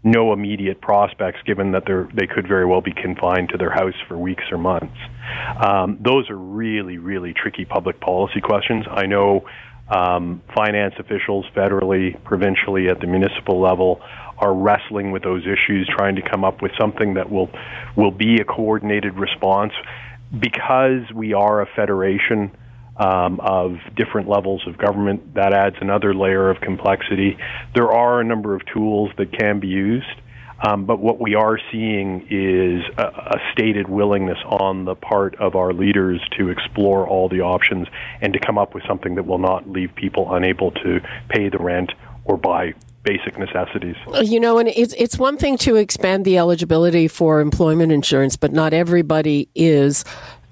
no 0.04 0.34
immediate 0.34 0.82
prospects 0.82 1.40
given 1.46 1.72
that 1.72 1.84
they 2.14 2.28
could 2.28 2.48
very 2.48 2.66
well 2.66 2.82
be 2.82 2.92
confined 2.92 3.50
to 3.50 3.58
their 3.58 3.70
house 3.72 3.94
for 4.08 4.18
weeks 4.18 4.44
or 4.52 4.58
months. 4.58 4.98
Um, 5.64 6.00
those 6.02 6.30
are 6.30 6.38
really, 6.38 6.98
really 6.98 7.34
tricky 7.34 7.66
public 7.66 8.00
policy 8.00 8.42
questions. 8.42 8.86
I 8.90 9.06
know 9.06 9.48
um, 9.90 10.42
finance 10.56 10.96
officials 10.98 11.46
federally, 11.56 12.22
provincially, 12.24 12.88
at 12.88 13.00
the 13.00 13.08
municipal 13.08 13.62
level 13.62 14.02
are 14.38 14.54
wrestling 14.54 15.12
with 15.12 15.22
those 15.22 15.44
issues, 15.44 15.88
trying 15.96 16.16
to 16.16 16.22
come 16.28 16.44
up 16.44 16.62
with 16.62 16.72
something 16.80 17.14
that 17.16 17.30
will 17.30 17.50
will 17.96 18.12
be 18.12 18.38
a 18.42 18.46
coordinated 18.46 19.18
response. 19.20 19.74
Because 20.38 21.12
we 21.14 21.34
are 21.34 21.62
a 21.62 21.68
federation, 21.76 22.52
um, 22.98 23.40
of 23.40 23.78
different 23.96 24.28
levels 24.28 24.62
of 24.68 24.78
government. 24.78 25.36
That 25.36 25.54
adds 25.54 25.76
another 25.82 26.14
layer 26.14 26.50
of 26.50 26.62
complexity. 26.62 27.38
There 27.76 27.92
are 27.92 28.20
a 28.20 28.24
number 28.24 28.56
of 28.56 28.62
tools 28.74 29.12
that 29.18 29.32
can 29.38 29.60
be 29.60 29.68
used, 29.68 30.08
um, 30.64 30.86
but 30.86 31.00
what 31.00 31.20
we 31.20 31.34
are 31.36 31.58
seeing 31.72 32.28
is 32.30 32.84
a, 32.98 33.04
a 33.04 33.40
stated 33.54 33.90
willingness 33.90 34.38
on 34.46 34.86
the 34.86 34.96
part 34.96 35.36
of 35.36 35.56
our 35.56 35.74
leaders 35.74 36.22
to 36.38 36.50
explore 36.50 37.08
all 37.08 37.30
the 37.30 37.42
options 37.42 37.88
and 38.22 38.34
to 38.34 38.40
come 38.40 38.58
up 38.58 38.76
with 38.76 38.84
something 38.88 39.16
that 39.16 39.26
will 39.26 39.40
not 39.40 39.68
leave 39.68 39.94
people 39.96 40.34
unable 40.34 40.72
to 40.72 41.00
pay 41.30 41.50
the 41.50 41.58
rent 41.58 41.92
or 42.26 42.38
buy 42.38 42.74
basic 43.04 43.40
necessities. 43.40 43.96
You 44.22 44.40
know, 44.40 44.60
and 44.60 44.70
it's 44.70 44.94
it's 44.94 45.18
one 45.18 45.38
thing 45.38 45.58
to 45.60 45.76
expand 45.76 46.26
the 46.26 46.38
eligibility 46.38 47.08
for 47.08 47.42
employment 47.42 47.92
insurance, 47.92 48.36
but 48.38 48.54
not 48.54 48.74
everybody 48.74 49.50
is 49.56 50.06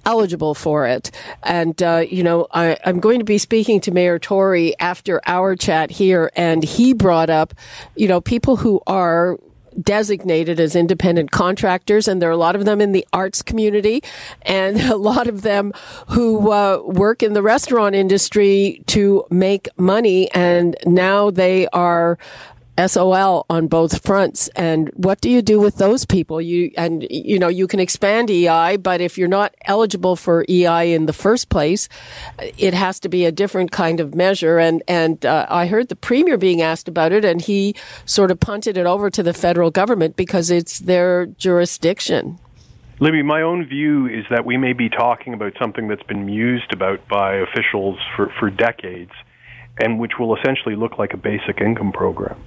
eligible 0.10 0.56
for 0.56 0.88
it. 0.88 1.12
And, 1.44 1.82
uh, 1.84 2.04
you 2.10 2.24
know, 2.24 2.48
I, 2.52 2.78
I'm 2.84 3.00
going 3.00 3.20
to 3.20 3.26
be 3.26 3.38
speaking 3.38 3.80
to 3.82 3.92
Mayor 3.92 4.18
Tory 4.18 4.74
after 4.80 5.22
our 5.28 5.56
chat 5.56 5.92
here, 5.92 6.32
and 6.36 6.64
he 6.64 6.94
brought 6.94 7.30
up, 7.30 7.54
you 7.96 8.08
know, 8.08 8.20
people 8.20 8.58
who 8.58 8.82
are 8.88 9.38
designated 9.80 10.60
as 10.60 10.76
independent 10.76 11.30
contractors, 11.30 12.08
and 12.08 12.20
there 12.20 12.30
are 12.30 12.34
a 12.34 12.38
lot 12.38 12.56
of 12.56 12.66
them 12.66 12.82
in 12.82 12.92
the 12.92 13.06
arts 13.14 13.44
community, 13.44 14.02
and 14.42 14.82
a 14.98 14.98
lot 14.98 15.28
of 15.28 15.44
them 15.44 15.74
who 16.08 16.52
uh, 16.52 16.82
work 16.84 17.22
in 17.22 17.34
the 17.34 17.44
restaurant 17.44 17.94
industry 17.94 18.82
to 18.88 19.24
make 19.30 19.70
money, 19.78 20.32
and 20.32 20.76
now 20.88 21.30
they 21.30 21.68
are 21.68 22.18
SOL 22.88 23.46
on 23.50 23.68
both 23.68 24.06
fronts. 24.06 24.48
And 24.50 24.90
what 24.96 25.20
do 25.22 25.30
you 25.30 25.42
do 25.42 25.60
with 25.60 25.78
those 25.78 26.06
people? 26.06 26.42
You 26.42 26.72
and 26.78 27.06
you 27.10 27.38
know 27.38 27.48
you 27.48 27.68
can 27.68 27.80
expand 27.80 28.30
EI, 28.30 28.78
but 28.78 29.02
if 29.02 29.18
you're 29.18 29.28
not 29.28 29.54
eligible 29.66 30.16
for 30.16 30.46
EI 30.48 30.94
in 30.94 31.06
the 31.06 31.14
first 31.14 31.50
place, 31.50 31.90
it 32.58 32.74
has 32.74 33.00
to 33.02 33.10
be 33.10 33.26
a 33.26 33.32
different 33.32 33.72
kind 33.72 34.00
of 34.00 34.16
measure. 34.16 34.60
And 34.60 34.82
and 34.88 35.26
uh, 35.26 35.46
I 35.50 35.68
heard 35.68 35.90
the 35.90 35.96
premier 35.96 36.38
being 36.38 36.62
asked 36.62 36.88
about 36.88 37.12
it, 37.12 37.26
and 37.26 37.42
he 37.42 37.76
sort 38.06 38.32
of 38.32 38.40
punted 38.40 38.78
it 38.78 38.86
over 38.86 39.10
to 39.10 39.24
the 39.24 39.34
federal 39.34 39.72
government 39.72 40.16
because 40.16 40.50
it's 40.50 40.80
their 40.80 41.26
jurisdiction. 41.26 42.40
Libby, 43.02 43.24
my 43.24 43.42
own 43.42 43.66
view 43.66 44.08
is 44.08 44.26
that 44.30 44.46
we 44.46 44.58
may 44.58 44.74
be 44.74 44.90
talking 44.90 45.34
about 45.34 45.54
something 45.58 45.88
that's 45.88 46.04
been 46.04 46.26
mused 46.26 46.74
about 46.74 47.08
by 47.08 47.36
officials 47.36 47.98
for, 48.14 48.30
for 48.38 48.50
decades, 48.50 49.12
and 49.78 50.00
which 50.00 50.20
will 50.20 50.36
essentially 50.36 50.76
look 50.76 50.98
like 50.98 51.14
a 51.14 51.18
basic 51.18 51.62
income 51.62 51.94
program 51.94 52.38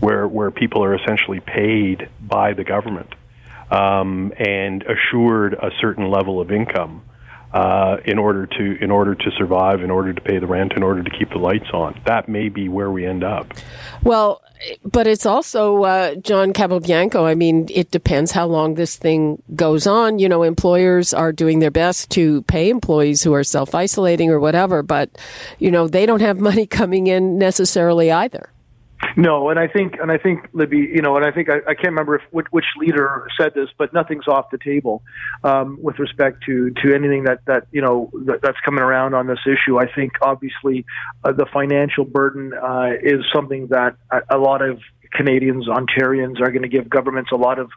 where 0.00 0.26
where 0.26 0.50
people 0.50 0.82
are 0.84 0.94
essentially 0.94 1.40
paid 1.40 2.08
by 2.20 2.52
the 2.52 2.64
government 2.64 3.14
um, 3.70 4.32
and 4.38 4.82
assured 4.82 5.54
a 5.54 5.70
certain 5.80 6.10
level 6.10 6.40
of 6.40 6.50
income 6.50 7.02
uh, 7.52 7.96
in 8.04 8.18
order 8.18 8.46
to 8.46 8.82
in 8.82 8.90
order 8.90 9.14
to 9.14 9.30
survive, 9.32 9.82
in 9.82 9.90
order 9.90 10.12
to 10.12 10.20
pay 10.20 10.38
the 10.38 10.46
rent, 10.46 10.72
in 10.74 10.82
order 10.82 11.02
to 11.02 11.10
keep 11.10 11.30
the 11.30 11.38
lights 11.38 11.70
on. 11.72 11.98
That 12.04 12.28
may 12.28 12.48
be 12.48 12.68
where 12.68 12.90
we 12.90 13.06
end 13.06 13.24
up. 13.24 13.54
Well, 14.02 14.42
but 14.84 15.06
it's 15.06 15.24
also 15.24 15.84
uh, 15.84 16.14
John 16.16 16.52
Capobianco. 16.52 17.24
I 17.24 17.34
mean, 17.34 17.68
it 17.72 17.90
depends 17.90 18.32
how 18.32 18.46
long 18.46 18.74
this 18.74 18.96
thing 18.96 19.42
goes 19.54 19.86
on. 19.86 20.18
You 20.18 20.28
know, 20.28 20.42
employers 20.42 21.14
are 21.14 21.32
doing 21.32 21.60
their 21.60 21.70
best 21.70 22.10
to 22.10 22.42
pay 22.42 22.68
employees 22.68 23.22
who 23.22 23.32
are 23.32 23.44
self 23.44 23.74
isolating 23.74 24.30
or 24.30 24.40
whatever, 24.40 24.82
but 24.82 25.10
you 25.58 25.70
know 25.70 25.88
they 25.88 26.04
don't 26.04 26.20
have 26.20 26.38
money 26.38 26.66
coming 26.66 27.06
in 27.06 27.38
necessarily 27.38 28.10
either. 28.10 28.50
No, 29.16 29.50
and 29.50 29.58
I 29.58 29.68
think, 29.68 29.94
and 30.00 30.10
I 30.10 30.18
think, 30.18 30.48
Libby, 30.52 30.78
you 30.78 31.02
know, 31.02 31.16
and 31.16 31.24
I 31.24 31.30
think 31.30 31.48
I, 31.48 31.58
I 31.68 31.74
can't 31.74 31.88
remember 31.88 32.16
if 32.16 32.22
which, 32.30 32.46
which 32.50 32.64
leader 32.78 33.28
said 33.40 33.52
this, 33.54 33.68
but 33.78 33.92
nothing's 33.92 34.26
off 34.26 34.46
the 34.50 34.58
table 34.58 35.02
um, 35.44 35.78
with 35.80 35.98
respect 35.98 36.42
to 36.46 36.70
to 36.82 36.94
anything 36.94 37.24
that 37.24 37.40
that 37.46 37.66
you 37.70 37.80
know 37.80 38.10
that, 38.26 38.40
that's 38.42 38.58
coming 38.64 38.82
around 38.82 39.14
on 39.14 39.26
this 39.26 39.38
issue. 39.46 39.78
I 39.78 39.86
think 39.92 40.12
obviously 40.20 40.84
uh, 41.24 41.32
the 41.32 41.46
financial 41.52 42.04
burden 42.04 42.52
uh, 42.54 42.90
is 43.00 43.24
something 43.32 43.68
that 43.68 43.96
a, 44.10 44.36
a 44.36 44.38
lot 44.38 44.62
of 44.62 44.80
Canadians, 45.12 45.66
Ontarians 45.66 46.40
are 46.40 46.50
going 46.50 46.62
to 46.62 46.68
give 46.68 46.88
governments 46.88 47.30
a 47.32 47.36
lot 47.36 47.58
of 47.58 47.70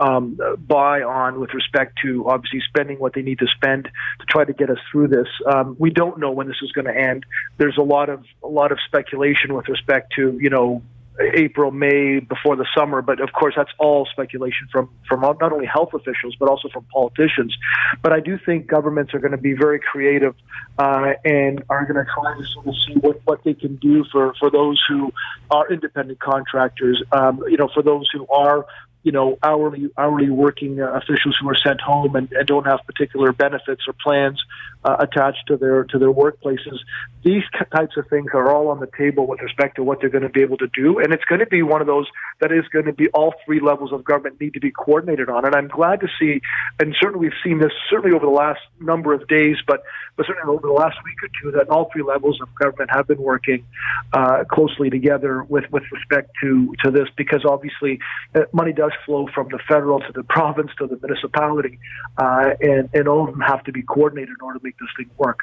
um, 0.00 0.38
buy 0.58 1.02
on 1.02 1.40
with 1.40 1.54
respect 1.54 1.98
to 2.02 2.28
obviously 2.28 2.60
spending 2.68 2.98
what 2.98 3.14
they 3.14 3.22
need 3.22 3.38
to 3.38 3.46
spend 3.54 3.84
to 3.84 4.26
try 4.28 4.44
to 4.44 4.52
get 4.52 4.70
us 4.70 4.78
through 4.90 5.08
this. 5.08 5.28
Um, 5.46 5.76
we 5.78 5.90
don't 5.90 6.18
know 6.18 6.30
when 6.30 6.48
this 6.48 6.58
is 6.62 6.72
going 6.72 6.86
to 6.86 6.96
end. 6.96 7.24
There's 7.58 7.78
a 7.78 7.82
lot 7.82 8.08
of 8.08 8.24
a 8.42 8.48
lot 8.48 8.72
of 8.72 8.78
speculation 8.86 9.54
with 9.54 9.68
respect 9.68 10.12
to 10.16 10.38
you 10.40 10.50
know 10.50 10.82
April, 11.20 11.70
May, 11.70 12.20
before 12.20 12.56
the 12.56 12.66
summer. 12.76 13.02
But 13.02 13.20
of 13.20 13.32
course, 13.32 13.54
that's 13.56 13.70
all 13.78 14.06
speculation 14.10 14.68
from 14.70 14.90
from 15.08 15.20
not 15.20 15.52
only 15.52 15.66
health 15.66 15.94
officials 15.94 16.36
but 16.38 16.48
also 16.48 16.68
from 16.68 16.84
politicians. 16.92 17.56
But 18.02 18.12
I 18.12 18.20
do 18.20 18.38
think 18.44 18.66
governments 18.66 19.14
are 19.14 19.18
going 19.18 19.32
to 19.32 19.38
be 19.38 19.54
very 19.54 19.80
creative 19.80 20.34
uh, 20.78 21.14
and 21.24 21.62
are 21.70 21.84
going 21.84 22.04
to 22.04 22.10
try 22.12 22.36
to 22.36 22.46
sort 22.46 22.66
of 22.66 22.74
see 22.86 22.94
what 22.94 23.20
what 23.24 23.44
they 23.44 23.54
can 23.54 23.76
do 23.76 24.04
for 24.10 24.34
for 24.38 24.50
those 24.50 24.82
who 24.88 25.12
are 25.50 25.70
independent 25.72 26.20
contractors. 26.20 27.02
Um, 27.12 27.42
you 27.48 27.56
know, 27.56 27.68
for 27.72 27.82
those 27.82 28.08
who 28.12 28.26
are 28.28 28.66
you 29.06 29.12
know 29.12 29.38
hourly 29.40 29.88
hourly 29.96 30.30
working 30.30 30.82
uh, 30.82 30.90
officials 30.94 31.38
who 31.40 31.48
are 31.48 31.56
sent 31.56 31.80
home 31.80 32.16
and, 32.16 32.30
and 32.32 32.44
don't 32.48 32.66
have 32.66 32.80
particular 32.86 33.32
benefits 33.32 33.82
or 33.86 33.94
plans 34.02 34.42
uh, 34.84 34.96
attached 34.98 35.46
to 35.46 35.56
their 35.56 35.84
to 35.84 35.96
their 35.96 36.12
workplaces. 36.12 36.78
These 37.22 37.44
types 37.72 37.96
of 37.96 38.08
things 38.08 38.30
are 38.34 38.52
all 38.52 38.66
on 38.68 38.80
the 38.80 38.88
table 38.98 39.28
with 39.28 39.40
respect 39.40 39.76
to 39.76 39.84
what 39.84 40.00
they're 40.00 40.10
going 40.10 40.24
to 40.24 40.28
be 40.28 40.42
able 40.42 40.56
to 40.58 40.68
do, 40.74 40.98
and 40.98 41.12
it's 41.12 41.24
going 41.24 41.38
to 41.38 41.46
be 41.46 41.62
one 41.62 41.80
of 41.80 41.86
those 41.86 42.06
that 42.40 42.50
is 42.50 42.64
going 42.72 42.86
to 42.86 42.92
be 42.92 43.08
all 43.10 43.32
three 43.44 43.60
levels 43.60 43.92
of 43.92 44.04
government 44.04 44.40
need 44.40 44.54
to 44.54 44.60
be 44.60 44.72
coordinated 44.72 45.30
on. 45.30 45.46
And 45.46 45.54
I'm 45.54 45.68
glad 45.68 46.00
to 46.00 46.08
see, 46.18 46.40
and 46.80 46.94
certainly 47.00 47.28
we've 47.28 47.38
seen 47.44 47.58
this 47.60 47.72
certainly 47.88 48.14
over 48.14 48.26
the 48.26 48.32
last 48.32 48.60
number 48.80 49.14
of 49.14 49.28
days, 49.28 49.56
but 49.68 49.84
but 50.16 50.26
certainly 50.26 50.52
over 50.52 50.66
the 50.66 50.72
last 50.72 50.96
week 51.04 51.22
or 51.22 51.28
two, 51.40 51.56
that 51.56 51.68
all 51.68 51.90
three 51.92 52.02
levels 52.02 52.40
of 52.40 52.52
government 52.56 52.90
have 52.90 53.06
been 53.06 53.22
working 53.22 53.64
uh, 54.12 54.42
closely 54.50 54.90
together 54.90 55.44
with 55.44 55.64
with 55.70 55.84
respect 55.92 56.30
to 56.42 56.74
to 56.82 56.90
this 56.90 57.08
because 57.16 57.44
obviously 57.44 58.00
uh, 58.34 58.40
money 58.52 58.72
does 58.72 58.92
flow 59.04 59.28
from 59.34 59.48
the 59.48 59.58
federal 59.68 60.00
to 60.00 60.12
the 60.12 60.22
province 60.24 60.70
to 60.78 60.86
the 60.86 60.98
municipality, 61.02 61.78
uh, 62.18 62.50
and, 62.60 62.88
and 62.94 63.08
all 63.08 63.28
of 63.28 63.32
them 63.32 63.40
have 63.40 63.62
to 63.64 63.72
be 63.72 63.82
coordinated 63.82 64.30
in 64.30 64.44
order 64.44 64.58
to 64.58 64.64
make 64.64 64.78
this 64.78 64.88
thing 64.96 65.10
work. 65.18 65.38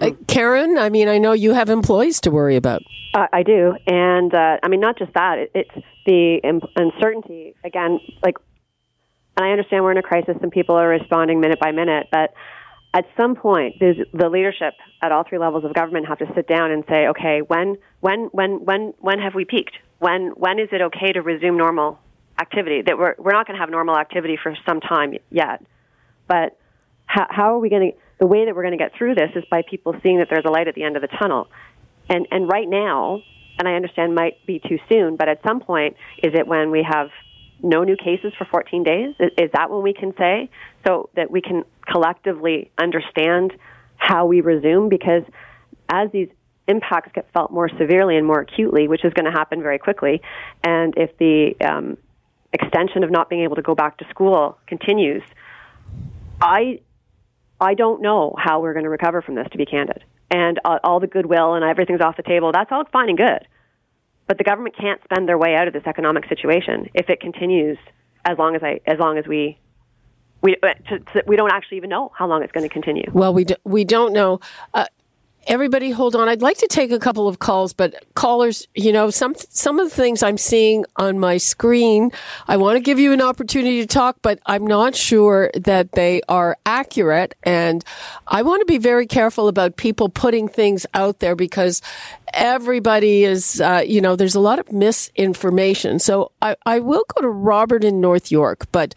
Uh, 0.00 0.10
Karen, 0.26 0.78
I 0.78 0.88
mean, 0.90 1.08
I 1.08 1.18
know 1.18 1.32
you 1.32 1.52
have 1.52 1.70
employees 1.70 2.20
to 2.22 2.30
worry 2.30 2.56
about. 2.56 2.82
Uh, 3.14 3.26
I 3.32 3.42
do, 3.42 3.74
and 3.86 4.34
uh, 4.34 4.58
I 4.62 4.68
mean, 4.68 4.80
not 4.80 4.98
just 4.98 5.12
that. 5.14 5.38
It, 5.38 5.50
it's 5.54 5.86
the 6.04 6.40
uncertainty 6.76 7.54
again. 7.64 8.00
Like, 8.22 8.36
and 9.36 9.46
I 9.46 9.50
understand 9.50 9.84
we're 9.84 9.92
in 9.92 9.98
a 9.98 10.02
crisis 10.02 10.36
and 10.42 10.50
people 10.50 10.76
are 10.76 10.88
responding 10.88 11.40
minute 11.40 11.60
by 11.60 11.72
minute, 11.72 12.08
but 12.10 12.32
at 12.94 13.04
some 13.14 13.36
point, 13.36 13.78
the 13.78 14.28
leadership 14.30 14.72
at 15.02 15.12
all 15.12 15.22
three 15.28 15.38
levels 15.38 15.64
of 15.64 15.74
government 15.74 16.06
have 16.08 16.18
to 16.18 16.26
sit 16.34 16.48
down 16.48 16.70
and 16.70 16.82
say, 16.88 17.08
okay, 17.08 17.40
when, 17.46 17.76
when, 18.00 18.30
when, 18.32 18.64
when, 18.64 18.94
when 19.00 19.18
have 19.18 19.34
we 19.34 19.44
peaked? 19.44 19.76
When, 19.98 20.28
when 20.36 20.58
is 20.58 20.68
it 20.72 20.80
okay 20.80 21.12
to 21.12 21.20
resume 21.20 21.58
normal 21.58 21.98
activity? 22.38 22.82
That 22.82 22.98
we're, 22.98 23.14
we're 23.18 23.32
not 23.32 23.46
going 23.46 23.56
to 23.56 23.60
have 23.60 23.70
normal 23.70 23.96
activity 23.96 24.38
for 24.42 24.56
some 24.66 24.80
time 24.80 25.14
yet. 25.30 25.64
But 26.28 26.58
how, 27.06 27.26
how 27.30 27.54
are 27.54 27.58
we 27.58 27.68
going 27.68 27.92
to, 27.92 27.98
the 28.18 28.26
way 28.26 28.44
that 28.44 28.54
we're 28.54 28.62
going 28.62 28.76
to 28.76 28.82
get 28.82 28.92
through 28.96 29.14
this 29.14 29.30
is 29.34 29.44
by 29.50 29.62
people 29.68 29.94
seeing 30.02 30.18
that 30.18 30.28
there's 30.30 30.44
a 30.44 30.50
light 30.50 30.68
at 30.68 30.74
the 30.74 30.82
end 30.82 30.96
of 30.96 31.02
the 31.02 31.08
tunnel. 31.08 31.48
And, 32.08 32.26
and 32.30 32.48
right 32.48 32.68
now, 32.68 33.22
and 33.58 33.68
I 33.68 33.74
understand 33.74 34.14
might 34.14 34.44
be 34.46 34.60
too 34.60 34.78
soon, 34.88 35.16
but 35.16 35.28
at 35.28 35.40
some 35.46 35.60
point, 35.60 35.96
is 36.22 36.32
it 36.34 36.46
when 36.46 36.70
we 36.70 36.86
have 36.88 37.08
no 37.62 37.84
new 37.84 37.96
cases 37.96 38.32
for 38.36 38.44
14 38.44 38.82
days? 38.82 39.14
Is, 39.18 39.30
is 39.38 39.50
that 39.52 39.70
when 39.70 39.82
we 39.82 39.92
can 39.92 40.14
say 40.16 40.50
so 40.86 41.10
that 41.16 41.30
we 41.30 41.40
can 41.40 41.64
collectively 41.90 42.70
understand 42.78 43.52
how 43.96 44.26
we 44.26 44.40
resume? 44.40 44.88
Because 44.88 45.22
as 45.88 46.10
these 46.12 46.28
impacts 46.68 47.12
get 47.14 47.30
felt 47.32 47.50
more 47.50 47.70
severely 47.78 48.16
and 48.16 48.26
more 48.26 48.40
acutely, 48.40 48.88
which 48.88 49.04
is 49.04 49.12
going 49.14 49.24
to 49.24 49.30
happen 49.30 49.62
very 49.62 49.78
quickly, 49.78 50.20
and 50.64 50.94
if 50.96 51.16
the 51.18 51.54
um, 51.64 51.96
extension 52.60 53.04
of 53.04 53.10
not 53.10 53.28
being 53.30 53.42
able 53.42 53.56
to 53.56 53.62
go 53.62 53.74
back 53.74 53.98
to 53.98 54.08
school 54.10 54.58
continues, 54.66 55.22
I 56.40 56.80
I 57.60 57.74
don't 57.74 58.02
know 58.02 58.34
how 58.36 58.60
we're 58.60 58.74
going 58.74 58.84
to 58.84 58.90
recover 58.90 59.22
from 59.22 59.34
this. 59.34 59.46
To 59.52 59.58
be 59.58 59.66
candid, 59.66 60.04
and 60.30 60.58
uh, 60.64 60.78
all 60.84 61.00
the 61.00 61.06
goodwill 61.06 61.54
and 61.54 61.64
everything's 61.64 62.00
off 62.00 62.16
the 62.16 62.22
table. 62.22 62.52
That's 62.52 62.70
all 62.72 62.84
fine 62.92 63.08
and 63.08 63.18
good, 63.18 63.46
but 64.26 64.38
the 64.38 64.44
government 64.44 64.76
can't 64.76 65.00
spend 65.04 65.28
their 65.28 65.38
way 65.38 65.54
out 65.54 65.66
of 65.68 65.72
this 65.72 65.86
economic 65.86 66.28
situation 66.28 66.90
if 66.94 67.08
it 67.08 67.20
continues 67.20 67.78
as 68.24 68.36
long 68.38 68.56
as 68.56 68.62
I 68.62 68.80
as 68.86 68.98
long 68.98 69.18
as 69.18 69.26
we 69.26 69.58
we 70.42 70.56
uh, 70.62 70.74
to, 70.88 70.98
to, 70.98 71.24
we 71.26 71.36
don't 71.36 71.52
actually 71.52 71.78
even 71.78 71.90
know 71.90 72.12
how 72.14 72.26
long 72.26 72.42
it's 72.42 72.52
going 72.52 72.68
to 72.68 72.72
continue. 72.72 73.10
Well, 73.12 73.32
we 73.32 73.44
do, 73.44 73.54
we 73.64 73.84
don't 73.84 74.12
know. 74.12 74.40
Uh, 74.74 74.86
everybody 75.46 75.90
hold 75.90 76.16
on 76.16 76.28
i'd 76.28 76.42
like 76.42 76.58
to 76.58 76.66
take 76.66 76.90
a 76.90 76.98
couple 76.98 77.28
of 77.28 77.38
calls 77.38 77.72
but 77.72 77.94
callers 78.14 78.66
you 78.74 78.92
know 78.92 79.10
some 79.10 79.34
some 79.48 79.78
of 79.78 79.88
the 79.88 79.94
things 79.94 80.22
i'm 80.22 80.36
seeing 80.36 80.84
on 80.96 81.18
my 81.18 81.36
screen 81.36 82.10
i 82.48 82.56
want 82.56 82.76
to 82.76 82.80
give 82.80 82.98
you 82.98 83.12
an 83.12 83.22
opportunity 83.22 83.80
to 83.80 83.86
talk 83.86 84.16
but 84.22 84.40
i'm 84.46 84.66
not 84.66 84.94
sure 84.94 85.50
that 85.54 85.92
they 85.92 86.20
are 86.28 86.56
accurate 86.66 87.34
and 87.44 87.84
i 88.26 88.42
want 88.42 88.60
to 88.60 88.66
be 88.66 88.78
very 88.78 89.06
careful 89.06 89.46
about 89.46 89.76
people 89.76 90.08
putting 90.08 90.48
things 90.48 90.84
out 90.94 91.20
there 91.20 91.36
because 91.36 91.80
everybody 92.34 93.24
is, 93.24 93.60
uh, 93.60 93.82
you 93.84 94.00
know, 94.00 94.16
there's 94.16 94.34
a 94.34 94.40
lot 94.40 94.58
of 94.58 94.72
misinformation. 94.72 95.98
So 95.98 96.32
I, 96.42 96.56
I 96.64 96.80
will 96.80 97.04
go 97.14 97.22
to 97.22 97.28
Robert 97.28 97.84
in 97.84 98.00
North 98.00 98.30
York, 98.30 98.66
but 98.72 98.94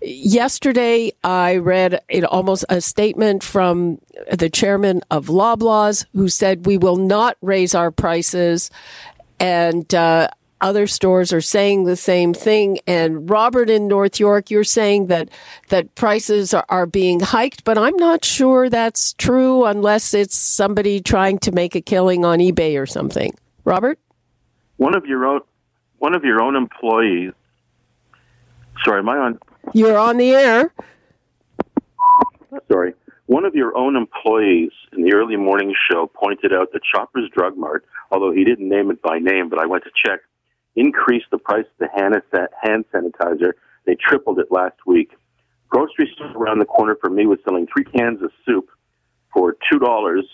yesterday 0.00 1.12
I 1.24 1.56
read 1.56 2.02
it 2.08 2.24
almost 2.24 2.64
a 2.68 2.80
statement 2.80 3.42
from 3.42 3.98
the 4.30 4.50
chairman 4.50 5.00
of 5.10 5.26
Loblaws 5.26 5.91
who 6.12 6.28
said 6.28 6.66
we 6.66 6.78
will 6.78 6.96
not 6.96 7.36
raise 7.40 7.74
our 7.74 7.90
prices. 7.90 8.70
And, 9.38 9.92
uh, 9.94 10.28
other 10.62 10.86
stores 10.86 11.32
are 11.32 11.40
saying 11.40 11.84
the 11.84 11.96
same 11.96 12.32
thing. 12.32 12.78
And 12.86 13.28
Robert 13.28 13.68
in 13.68 13.88
North 13.88 14.20
York, 14.20 14.48
you're 14.48 14.64
saying 14.64 15.08
that 15.08 15.28
that 15.68 15.94
prices 15.96 16.54
are, 16.54 16.64
are 16.68 16.86
being 16.86 17.20
hiked, 17.20 17.64
but 17.64 17.76
I'm 17.76 17.96
not 17.96 18.24
sure 18.24 18.70
that's 18.70 19.12
true 19.14 19.64
unless 19.64 20.14
it's 20.14 20.36
somebody 20.36 21.00
trying 21.00 21.38
to 21.40 21.52
make 21.52 21.74
a 21.74 21.80
killing 21.80 22.24
on 22.24 22.38
eBay 22.38 22.80
or 22.80 22.86
something. 22.86 23.34
Robert, 23.64 23.98
one 24.76 24.94
of 24.94 25.04
your 25.04 25.26
own 25.26 25.40
one 25.98 26.14
of 26.14 26.24
your 26.24 26.40
own 26.40 26.56
employees. 26.56 27.32
Sorry, 28.84 29.00
am 29.00 29.08
I 29.08 29.18
on? 29.18 29.38
You're 29.74 29.98
on 29.98 30.16
the 30.16 30.30
air. 30.30 30.72
Sorry. 32.70 32.94
One 33.32 33.46
of 33.46 33.54
your 33.54 33.74
own 33.78 33.96
employees 33.96 34.72
in 34.92 35.04
the 35.04 35.14
early 35.14 35.36
morning 35.36 35.74
show 35.90 36.06
pointed 36.06 36.52
out 36.52 36.70
that 36.74 36.82
Shoppers 36.94 37.30
Drug 37.34 37.56
Mart, 37.56 37.82
although 38.10 38.30
he 38.30 38.44
didn't 38.44 38.68
name 38.68 38.90
it 38.90 39.00
by 39.00 39.20
name, 39.20 39.48
but 39.48 39.58
I 39.58 39.64
went 39.64 39.84
to 39.84 39.90
check, 40.04 40.20
increased 40.76 41.24
the 41.30 41.38
price 41.38 41.64
of 41.64 41.88
the 41.88 41.88
hand 42.62 42.84
sanitizer. 42.92 43.52
They 43.86 43.94
tripled 43.94 44.38
it 44.38 44.48
last 44.50 44.76
week. 44.86 45.12
Grocery 45.70 46.12
store 46.14 46.36
around 46.36 46.58
the 46.58 46.66
corner 46.66 46.94
for 47.00 47.08
me 47.08 47.24
was 47.24 47.38
selling 47.42 47.66
three 47.74 47.84
cans 47.84 48.20
of 48.22 48.30
soup 48.44 48.68
for 49.32 49.56
two 49.72 49.78
dollars 49.78 50.26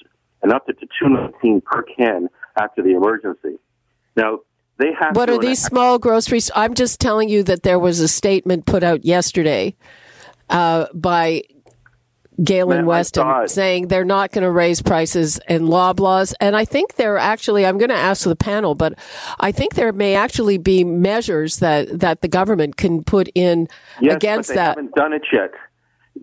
and 0.43 0.53
up 0.53 0.67
to 0.67 0.73
two 0.73 1.09
nineteen 1.09 1.61
per 1.61 1.85
can 1.85 2.29
after 2.61 2.83
the 2.83 2.97
emergency. 2.97 3.61
Now 4.17 4.41
they 4.79 4.91
have. 4.99 5.15
What 5.15 5.31
are 5.31 5.39
these 5.39 5.63
small 5.63 6.01
groceries? 6.01 6.51
I'm 6.53 6.75
just 6.75 6.99
telling 6.99 7.29
you 7.29 7.45
that 7.45 7.63
there 7.63 7.79
was 7.79 8.01
a 8.01 8.09
statement 8.09 8.67
put 8.67 8.83
out 8.83 9.05
yesterday 9.05 9.77
uh, 10.51 10.87
by 10.93 11.43
Galen 12.43 12.87
Weston 12.87 13.49
saying 13.49 13.89
they're 13.89 14.05
not 14.05 14.31
going 14.33 14.43
to 14.43 14.51
raise 14.51 14.81
prices 14.81 15.41
in 15.49 15.63
Loblaws. 15.63 16.35
And 16.41 16.57
I 16.57 16.65
think 16.65 16.95
there 16.95 17.19
actually, 17.19 17.67
I'm 17.67 17.79
going 17.79 17.91
to 17.91 17.97
ask 17.97 18.25
the 18.25 18.37
panel, 18.37 18.75
but 18.75 18.95
I 19.41 19.53
think 19.53 19.75
there 19.75 19.93
may 19.93 20.15
actually 20.15 20.59
be 20.59 20.85
measures 20.85 21.59
that, 21.59 22.01
that 22.01 22.21
the 22.21 22.29
government 22.29 22.77
can 22.77 23.03
put 23.03 23.29
in 23.35 23.69
yes, 24.01 24.15
against 24.15 24.51
but 24.51 24.55
they 24.55 24.59
that. 24.59 24.69
haven't 24.77 24.95
done 24.95 25.13
it 25.13 25.23
yet. 25.33 25.53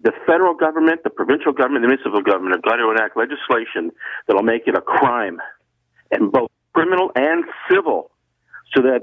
The 0.04 0.14
federal 0.26 0.54
government, 0.54 1.04
the 1.04 1.10
provincial 1.10 1.54
government, 1.54 1.84
the 1.84 1.88
municipal 1.88 2.22
government 2.22 2.56
have 2.56 2.64
got 2.64 2.78
to 2.78 2.90
enact 2.90 3.18
legislation 3.18 3.92
that'll 4.28 4.44
make 4.44 4.68
it 4.68 4.76
a 4.76 4.82
crime, 4.82 5.40
and 6.12 6.32
both 6.32 6.50
criminal 6.74 7.12
and 7.16 7.46
civil, 7.72 8.12
so 8.74 8.82
that 8.82 9.02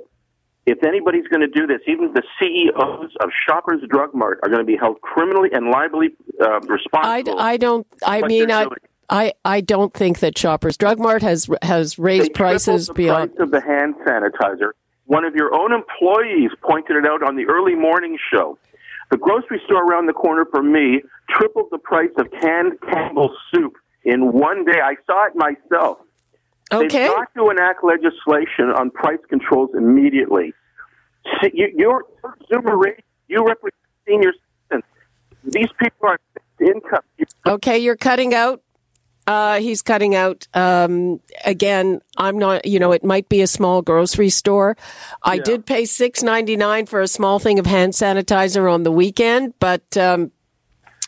if 0.66 0.85
anybody's 0.85 1.27
going 1.27 1.40
to 1.40 1.48
do 1.48 1.66
this, 1.66 1.81
even 1.88 2.12
the 2.12 2.22
CEOs 2.38 3.11
of 3.20 3.31
Shoppers 3.46 3.81
Drug 3.88 4.14
Mart 4.14 4.38
are 4.42 4.48
going 4.48 4.61
to 4.61 4.66
be 4.66 4.77
held 4.77 5.01
criminally 5.01 5.48
and 5.53 5.75
liably 5.75 6.11
uh, 6.40 6.61
responsible. 6.61 7.38
I, 7.38 7.53
I 7.53 7.57
don't. 7.57 7.87
I 8.05 8.22
mean, 8.22 8.51
I, 8.51 8.66
I 9.11 9.33
I 9.44 9.61
don't 9.61 9.92
think 9.92 10.20
that 10.20 10.38
Shoppers 10.38 10.77
Drug 10.77 10.98
Mart 10.98 11.22
has 11.22 11.48
has 11.62 11.98
raised 11.98 12.27
they 12.27 12.31
prices 12.31 12.87
the 12.87 12.94
beyond 12.94 13.35
price 13.35 13.42
of 13.42 13.51
the 13.51 13.61
hand 13.61 13.94
sanitizer. 14.07 14.72
One 15.07 15.25
of 15.25 15.35
your 15.35 15.53
own 15.55 15.72
employees 15.72 16.51
pointed 16.62 16.96
it 16.96 17.07
out 17.07 17.22
on 17.22 17.37
the 17.37 17.44
early 17.46 17.75
morning 17.75 18.16
show. 18.33 18.57
The 19.11 19.18
grocery 19.18 19.61
store 19.66 19.85
around 19.85 20.07
the 20.07 20.14
corner 20.14 20.46
from 20.51 20.72
me 20.72 21.03
tripled 21.29 21.68
the 21.70 21.79
price 21.79 22.12
of 22.16 22.31
canned 22.40 22.81
Campbell's 22.81 23.37
soup 23.53 23.75
in 24.05 24.33
one 24.33 24.64
day. 24.64 24.81
I 24.83 24.94
saw 25.07 25.27
it 25.27 25.35
myself. 25.35 25.98
Okay. 26.72 27.06
They've 27.06 27.11
got 27.11 27.35
to 27.35 27.50
enact 27.50 27.85
legislation 27.85 28.70
on 28.76 28.90
price 28.90 29.20
controls 29.28 29.70
immediately. 29.76 30.54
You, 31.52 31.68
you're 31.76 32.04
consumer 32.22 32.76
rate. 32.76 33.04
You 33.28 33.44
represent 33.46 33.74
senior 34.06 34.32
citizens. 34.70 34.85
These 35.44 35.68
people 35.78 36.08
are 36.08 36.18
income. 36.61 37.02
Okay, 37.46 37.78
you're 37.78 37.96
cutting 37.96 38.35
out. 38.35 38.62
Uh, 39.26 39.61
he's 39.61 39.82
cutting 39.82 40.14
out. 40.16 40.48
Um, 40.52 41.20
again, 41.44 42.00
I'm 42.16 42.38
not. 42.38 42.66
You 42.66 42.80
know, 42.80 42.90
it 42.92 43.04
might 43.04 43.28
be 43.28 43.40
a 43.40 43.46
small 43.46 43.82
grocery 43.82 44.30
store. 44.30 44.76
I 45.22 45.35
yeah. 45.35 45.42
did 45.42 45.66
pay 45.66 45.85
six 45.85 46.22
ninety 46.22 46.56
nine 46.56 46.87
for 46.87 47.00
a 47.00 47.08
small 47.08 47.38
thing 47.38 47.58
of 47.58 47.66
hand 47.66 47.92
sanitizer 47.92 48.72
on 48.72 48.82
the 48.82 48.90
weekend, 48.90 49.54
but 49.61 49.96
um, 49.96 50.32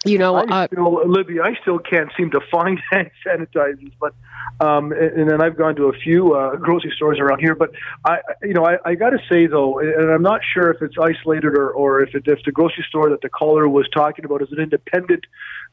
you 0.05 0.19
know, 0.19 0.37
I 0.37 0.67
still, 0.67 1.09
Libby, 1.09 1.41
I 1.41 1.55
still 1.63 1.79
can't 1.79 2.11
seem 2.17 2.31
to 2.33 2.41
find 2.51 2.81
hand 2.91 3.11
sanitizers, 3.27 3.93
but 4.01 4.15
um, 4.61 4.93
and, 4.93 5.21
and 5.21 5.31
then 5.31 5.43
I've 5.43 5.57
gone 5.57 5.75
to 5.77 5.85
a 5.85 5.93
few 5.93 6.35
uh, 6.35 6.57
grocery 6.57 6.93
stores 6.95 7.19
around 7.19 7.41
here. 7.41 7.55
But 7.55 7.71
I, 8.05 8.19
you 8.43 8.55
know, 8.55 8.65
I, 8.65 8.77
I 8.85 8.95
got 8.95 9.11
to 9.11 9.19
say 9.31 9.47
though, 9.47 9.79
and 9.79 10.11
I'm 10.11 10.23
not 10.23 10.41
sure 10.53 10.71
if 10.71 10.83
it's 10.83 10.97
isolated 11.01 11.57
or, 11.57 11.71
or 11.71 12.03
if 12.03 12.15
it, 12.15 12.25
if 12.27 12.41
the 12.45 12.53
grocery 12.53 12.85
store 12.89 13.11
that 13.11 13.21
the 13.23 13.29
caller 13.29 13.69
was 13.69 13.89
talking 13.93 14.25
about 14.25 14.43
is 14.43 14.49
an 14.53 14.61
independent, 14.61 15.25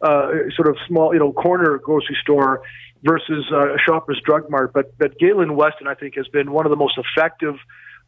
uh, 0.01 0.31
sort 0.55 0.67
of 0.67 0.77
small, 0.87 1.13
you 1.13 1.19
know, 1.19 1.31
corner 1.33 1.77
grocery 1.77 2.17
store 2.21 2.61
versus 3.03 3.45
uh, 3.53 3.77
Shoppers 3.85 4.21
Drug 4.25 4.49
Mart. 4.49 4.73
But 4.73 4.97
but 4.97 5.17
Galen 5.19 5.55
Weston, 5.55 5.87
I 5.87 5.95
think, 5.95 6.15
has 6.15 6.27
been 6.27 6.51
one 6.51 6.65
of 6.65 6.69
the 6.69 6.77
most 6.77 6.97
effective 6.97 7.55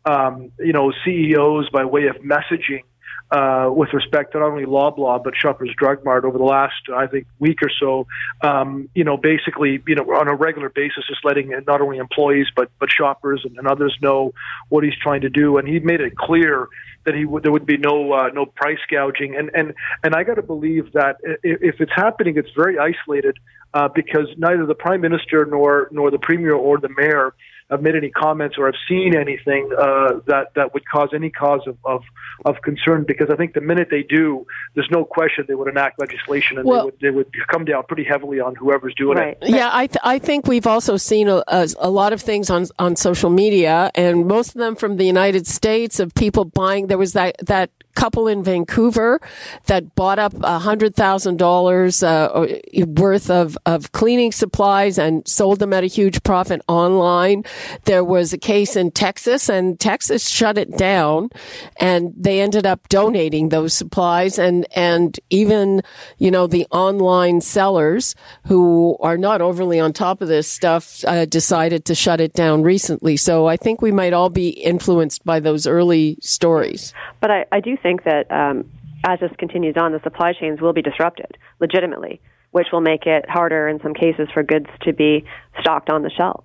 um, 0.06 0.52
you 0.60 0.74
know, 0.74 0.92
CEOs 1.06 1.70
by 1.70 1.86
way 1.86 2.08
of 2.08 2.18
messaging 2.18 2.84
uh, 3.32 3.70
with 3.72 3.94
respect 3.94 4.34
to 4.34 4.40
not 4.40 4.52
only 4.52 4.66
Loblaw 4.66 5.24
but 5.24 5.36
Shoppers 5.36 5.72
Drug 5.78 6.04
Mart 6.06 6.26
over 6.26 6.38
the 6.38 6.44
last, 6.44 6.76
I 6.94 7.08
think, 7.08 7.26
week 7.40 7.60
or 7.64 7.72
so. 7.80 8.08
Um, 8.42 8.90
you 8.94 9.04
know, 9.04 9.18
basically, 9.18 9.82
you 9.88 9.96
know, 9.96 10.04
on 10.04 10.28
a 10.28 10.36
regular 10.36 10.70
basis, 10.70 11.06
just 11.08 11.26
letting 11.26 11.50
not 11.66 11.82
only 11.82 11.98
employees 11.98 12.48
but 12.56 12.70
but 12.80 12.90
shoppers 12.92 13.42
and, 13.44 13.58
and 13.58 13.68
others 13.68 13.98
know 14.02 14.34
what 14.70 14.84
he's 14.84 14.98
trying 15.02 15.22
to 15.22 15.30
do, 15.30 15.58
and 15.58 15.68
he 15.68 15.80
made 15.80 16.02
it 16.02 16.16
clear 16.16 16.68
that 17.06 17.16
he 17.16 17.26
would 17.26 17.44
there 17.44 17.52
would 17.52 17.66
be 17.66 17.78
no 17.78 18.12
uh, 18.14 18.30
no 18.34 18.46
price 18.46 18.80
gouging, 18.90 19.36
and 19.36 19.50
and 19.54 19.74
and 20.04 20.16
I 20.16 20.24
got 20.24 20.36
to 20.36 20.44
believe 20.44 20.94
that 20.94 21.18
if 21.44 21.82
it's 21.82 21.92
happening, 21.96 22.38
it's 22.38 22.52
very 22.56 22.78
isolated 22.78 23.38
uh, 23.74 23.88
because 23.88 24.28
neither 24.38 24.66
the 24.66 24.76
prime 24.76 25.02
minister 25.02 25.46
nor 25.46 25.90
nor 25.92 26.12
the 26.12 26.20
premier 26.20 26.54
or 26.54 26.78
the 26.78 26.90
mayor 26.90 27.34
have 27.74 27.82
made 27.82 27.96
any 27.96 28.10
comments 28.10 28.56
or 28.58 28.66
have 28.66 28.76
seen 28.88 29.16
anything 29.16 29.70
uh, 29.78 30.20
that 30.28 30.54
that 30.56 30.74
would 30.74 30.88
cause 30.88 31.10
any 31.14 31.30
cause 31.30 31.62
of, 31.68 31.78
of, 31.84 32.04
of 32.46 32.62
concern. 32.64 33.04
Because 33.08 33.30
I 33.30 33.36
think 33.36 33.54
the 33.54 33.62
minute 33.62 33.90
they 33.92 34.04
do, 34.04 34.46
there's 34.76 34.90
no 34.92 35.04
question 35.04 35.46
they 35.48 35.56
would 35.56 35.68
enact 35.68 36.00
legislation 36.00 36.58
and 36.58 36.68
well, 36.68 36.80
they 36.80 36.86
would 36.86 37.00
they 37.02 37.10
would 37.10 37.48
come 37.48 37.66
down 37.66 37.84
pretty 37.88 38.04
heavily 38.04 38.40
on 38.40 38.56
whoever's 38.56 38.96
doing 38.96 39.18
right. 39.18 39.38
it. 39.42 39.50
Yeah, 39.50 39.70
I 39.72 39.88
th- 39.88 40.02
I 40.04 40.20
think 40.20 40.48
we've 40.48 40.68
also 40.68 40.98
seen 40.98 41.28
a, 41.28 41.44
a, 41.48 41.68
a 41.80 41.90
lot 41.90 42.14
of 42.14 42.22
things 42.22 42.50
on 42.50 42.68
on 42.80 42.96
social 42.96 43.30
media, 43.30 43.92
and 43.96 44.28
most 44.28 44.50
of 44.50 44.60
them 44.60 44.76
from 44.76 44.98
the 44.98 45.06
United 45.06 45.48
States 45.48 46.00
of 46.00 46.14
people 46.16 46.46
buying. 46.46 46.88
There 46.88 46.98
was 46.98 47.14
that 47.14 47.36
that 47.46 47.70
couple 47.96 48.28
in 48.28 48.44
Vancouver 48.44 49.22
that 49.66 49.96
bought 49.96 50.20
up 50.20 50.34
a 50.42 50.60
hundred 50.60 50.96
thousand 50.96 51.36
uh, 51.36 51.46
dollars 51.46 52.04
worth 52.04 53.30
of, 53.30 53.58
of 53.66 53.92
cleaning 53.92 54.32
supplies 54.32 54.98
and 54.98 55.28
sold 55.28 55.60
them 55.60 55.74
at 55.74 55.84
a 55.84 55.88
huge 55.88 56.24
profit 56.24 56.62
online. 56.68 57.44
There 57.86 58.04
was 58.04 58.34
a 58.34 58.38
case 58.38 58.76
in 58.76 58.92
Texas 58.92 59.50
and 59.50 59.80
Texas 59.80 60.30
shut 60.30 60.58
it 60.58 60.78
down 60.78 61.30
and 61.78 62.14
they 62.18 62.42
ended 62.42 62.66
up 62.66 62.88
donating 62.90 63.50
those 63.50 63.74
supplies 63.74 64.40
and, 64.40 64.66
and 64.76 65.20
even, 65.30 65.82
you 66.18 66.32
know, 66.32 66.48
the 66.48 66.66
online 66.72 67.42
sellers 67.42 68.16
who 68.46 68.98
are 69.00 69.18
not 69.18 69.42
overly 69.42 69.80
on 69.80 69.94
top 69.94 70.22
of 70.22 70.28
this 70.28 70.48
stuff 70.48 71.04
uh, 71.06 71.26
decided 71.26 71.86
to 71.86 71.96
shut 71.96 72.20
it 72.20 72.34
down 72.34 72.64
recently. 72.64 73.18
So 73.18 73.48
I 73.48 73.58
think 73.58 73.82
we 73.82 73.92
might 73.92 74.14
all 74.14 74.30
be 74.30 74.50
influenced 74.50 75.24
by 75.24 75.40
those 75.40 75.68
early 75.68 76.18
stories. 76.22 76.94
But 77.20 77.32
I, 77.32 77.46
I 77.52 77.60
do 77.60 77.78
think 77.84 78.04
that 78.06 78.32
um, 78.32 78.72
as 79.06 79.20
this 79.20 79.32
continues 79.38 79.76
on, 79.78 79.92
the 79.92 80.02
supply 80.02 80.34
chains 80.34 80.62
will 80.62 80.74
be 80.74 80.82
disrupted 80.82 81.38
legitimately, 81.60 82.22
which 82.52 82.68
will 82.72 82.82
make 82.82 83.06
it 83.06 83.30
harder 83.30 83.68
in 83.68 83.80
some 83.82 83.94
cases 83.94 84.28
for 84.34 84.42
goods 84.42 84.68
to 84.82 84.94
be 84.94 85.26
stocked 85.60 85.90
on 85.90 86.02
the 86.02 86.10
shelves. 86.10 86.44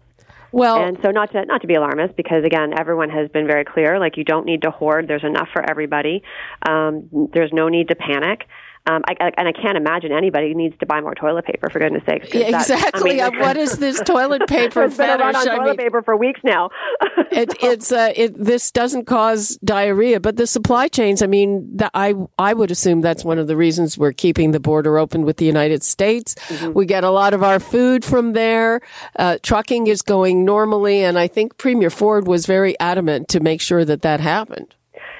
Well, 0.51 0.83
and 0.83 0.99
so 1.03 1.11
not 1.11 1.31
to 1.33 1.45
not 1.45 1.61
to 1.61 1.67
be 1.67 1.75
alarmist, 1.75 2.17
because 2.17 2.45
again, 2.45 2.73
everyone 2.79 3.11
has 3.11 3.29
been 3.31 3.47
very 3.47 3.65
clear. 3.65 3.99
Like 3.99 4.17
you 4.17 4.25
don't 4.25 4.47
need 4.47 4.63
to 4.63 4.71
hoard. 4.71 5.07
There's 5.07 5.25
enough 5.25 5.49
for 5.53 5.63
everybody. 5.69 6.23
Um, 6.67 7.29
there's 7.33 7.53
no 7.53 7.69
need 7.69 7.89
to 7.89 7.95
panic. 7.95 8.47
Um, 8.87 9.03
I, 9.07 9.17
I, 9.21 9.33
and 9.37 9.49
I 9.49 9.53
can't 9.53 9.77
imagine 9.77 10.13
anybody 10.13 10.55
needs 10.55 10.77
to 10.79 10.87
buy 10.87 11.01
more 11.01 11.15
toilet 11.15 11.45
paper 11.45 11.69
for 11.69 11.79
goodness 11.79 12.03
sakes. 12.07 12.33
Yeah, 12.33 12.59
exactly. 12.59 13.21
I 13.21 13.31
mean, 13.31 13.41
what 13.41 13.57
is 13.57 13.79
this 13.79 14.01
toilet 14.01 14.47
paper 14.49 14.89
fetish? 14.91 15.37
on 15.37 15.45
toilet 15.45 15.65
mean, 15.65 15.77
paper 15.77 16.03
for 16.03 16.17
weeks 16.17 16.41
now. 16.43 16.71
it, 17.31 17.55
it's 17.63 17.93
uh, 17.93 18.13
it, 18.17 18.43
this 18.43 18.71
doesn't 18.71 19.05
cause 19.05 19.59
diarrhea, 19.63 20.21
but 20.21 20.37
the 20.37 20.47
supply 20.47 20.89
chains. 20.89 21.23
I 21.23 21.27
mean, 21.27 21.77
the, 21.77 21.91
I 21.95 22.15
I 22.39 22.55
would 22.55 22.71
assume 22.71 23.01
that's 23.03 23.25
one 23.25 23.39
of 23.39 23.47
the 23.47 23.57
reasons 23.57 23.99
we're 23.99 24.13
keeping 24.13 24.53
the 24.53 24.61
border 24.61 24.99
open 24.99 25.23
with 25.23 25.37
the 25.37 25.47
United 25.47 25.83
States. 25.83 26.35
Mm-hmm. 26.35 26.73
We 26.73 26.87
get 26.87 27.05
a 27.05 27.11
lot 27.11 27.35
of 27.35 27.43
our 27.43 27.61
food 27.61 28.05
from 28.05 28.33
there. 28.33 28.81
Uh, 29.17 29.39
trucking 29.43 29.87
is 29.87 30.03
going 30.03 30.45
normally, 30.45 31.05
and 31.05 31.19
I 31.19 31.27
think 31.27 31.59
Premier 31.59 31.91
Ford 31.91 32.27
was 32.27 32.47
very 32.47 32.79
adamant 32.81 33.29
to 33.29 33.41
make 33.41 33.61
sure 33.61 33.85
that 33.85 34.03
that 34.03 34.21
happened. 34.21 34.75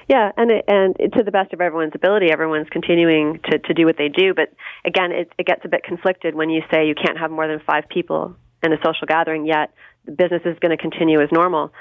Yeah, 0.09 0.33
and 0.39 0.51
it, 0.51 0.65
and 0.67 0.97
it, 0.99 1.13
to 1.13 1.23
the 1.23 1.31
best 1.31 1.53
of 1.53 1.61
everyone's 1.61 1.93
ability, 1.95 2.31
everyone's 2.31 2.69
continuing 2.71 3.41
to, 3.51 3.59
to 3.59 3.75
do 3.75 3.85
what 3.85 3.99
they 3.99 4.09
do. 4.09 4.33
But 4.33 4.55
again, 4.85 5.13
it, 5.13 5.31
it 5.39 5.47
gets 5.47 5.61
a 5.65 5.69
bit 5.69 5.85
conflicted 5.85 6.35
when 6.35 6.49
you 6.49 6.63
say 6.71 6.87
you 6.87 6.95
can't 6.95 7.19
have 7.19 7.31
more 7.31 7.47
than 7.47 7.61
five 7.67 7.85
people 7.91 8.35
in 8.63 8.73
a 8.73 8.77
social 8.77 9.07
gathering, 9.07 9.47
yet 9.47 9.75
the 10.07 10.13
business 10.13 10.43
is 10.47 10.59
going 10.61 10.75
to 10.75 10.81
continue 10.81 11.21
as 11.21 11.29
normal. 11.31 11.73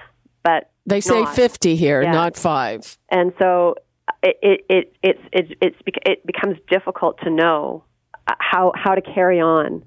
But 0.44 0.70
they 0.86 1.00
say 1.00 1.22
not. 1.22 1.36
fifty 1.36 1.76
here, 1.78 2.02
yeah. 2.02 2.12
not 2.12 2.36
five. 2.36 2.98
And 3.10 3.32
so 3.40 3.76
it 4.22 4.38
it 4.42 4.66
it 4.70 4.96
it 5.02 5.20
it, 5.32 5.58
it's, 5.62 5.78
it 6.06 6.26
becomes 6.26 6.58
difficult 6.70 7.20
to 7.24 7.30
know 7.30 7.86
uh, 8.28 8.34
how 8.40 8.74
how 8.76 8.94
to 8.94 9.02
carry 9.02 9.40
on 9.40 9.84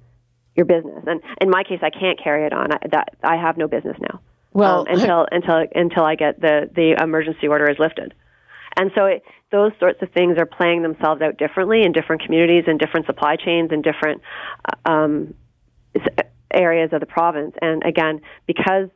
your 0.56 0.64
business. 0.64 1.04
And 1.06 1.20
in 1.40 1.50
my 1.50 1.62
case, 1.62 1.80
I 1.82 1.90
can't 1.90 2.18
carry 2.22 2.46
it 2.46 2.52
on. 2.52 2.72
I, 2.72 2.78
that 2.90 3.16
I 3.22 3.36
have 3.36 3.58
no 3.58 3.68
business 3.68 3.96
now. 4.00 4.20
Well, 4.52 4.80
um, 4.80 4.86
until 4.88 5.26
until 5.30 5.66
until 5.74 6.04
I 6.04 6.14
get 6.14 6.40
the 6.40 6.70
the 6.74 6.96
emergency 7.02 7.48
order 7.48 7.70
is 7.70 7.78
lifted. 7.78 8.14
And 8.76 8.90
so 8.94 9.06
it, 9.06 9.22
those 9.50 9.72
sorts 9.78 10.00
of 10.02 10.10
things 10.12 10.38
are 10.38 10.46
playing 10.46 10.82
themselves 10.82 11.20
out 11.22 11.36
differently 11.36 11.82
in 11.82 11.92
different 11.92 12.22
communities 12.22 12.64
and 12.66 12.78
different 12.78 13.06
supply 13.06 13.36
chains 13.36 13.70
and 13.72 13.82
different 13.82 14.22
uh, 14.64 14.90
um, 14.90 15.34
areas 16.52 16.90
of 16.92 17.00
the 17.00 17.06
province. 17.06 17.54
And 17.60 17.82
again, 17.84 18.20
because 18.46 18.88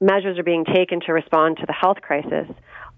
measures 0.00 0.38
are 0.38 0.44
being 0.44 0.64
taken 0.64 1.00
to 1.06 1.12
respond 1.12 1.56
to 1.58 1.66
the 1.66 1.72
health 1.72 1.98
crisis, 2.00 2.46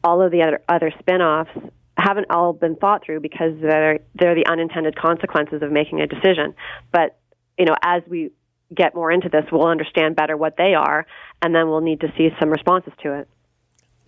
all 0.04 0.22
of 0.22 0.30
the 0.30 0.42
other, 0.42 0.61
other 0.68 0.92
spin-offs 0.98 1.50
haven't 1.96 2.26
all 2.30 2.52
been 2.52 2.76
thought 2.76 3.04
through 3.04 3.20
because 3.20 3.52
they're, 3.61 3.98
they're 4.14 4.35
the 4.35 4.46
unintended 4.46 4.96
consequences 4.96 5.62
of 5.62 5.72
making 5.72 6.00
a 6.00 6.06
decision. 6.06 6.54
But, 6.92 7.18
you 7.59 7.64
know, 7.64 7.74
as 7.83 8.02
we 8.09 8.30
get 8.74 8.94
more 8.94 9.11
into 9.11 9.28
this, 9.28 9.44
we'll 9.50 9.66
understand 9.66 10.16
better 10.16 10.37
what 10.37 10.56
they 10.56 10.74
are, 10.74 11.06
and 11.42 11.54
then 11.54 11.68
we'll 11.68 11.80
need 11.80 12.00
to 12.00 12.12
see 12.16 12.28
some 12.38 12.50
responses 12.50 12.92
to 13.02 13.20
it. 13.20 13.28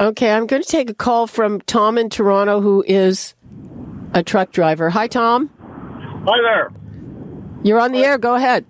Okay, 0.03 0.33
I'm 0.33 0.49
going 0.49 0.61
to 0.61 0.69
take 0.69 0.91
a 0.91 0.95
call 0.95 1.29
from 1.29 1.61
Tom 1.61 1.97
in 1.97 2.11
Toronto, 2.11 2.61
who 2.61 2.83
is 2.89 3.37
a 4.13 4.25
truck 4.25 4.51
driver. 4.51 4.91
Hi, 4.91 5.07
Tom. 5.07 5.49
Hi 6.27 6.39
there. 6.43 6.73
You're 7.63 7.79
on 7.79 7.93
the 7.93 8.03
air. 8.03 8.19
Go 8.19 8.35
ahead. 8.35 8.67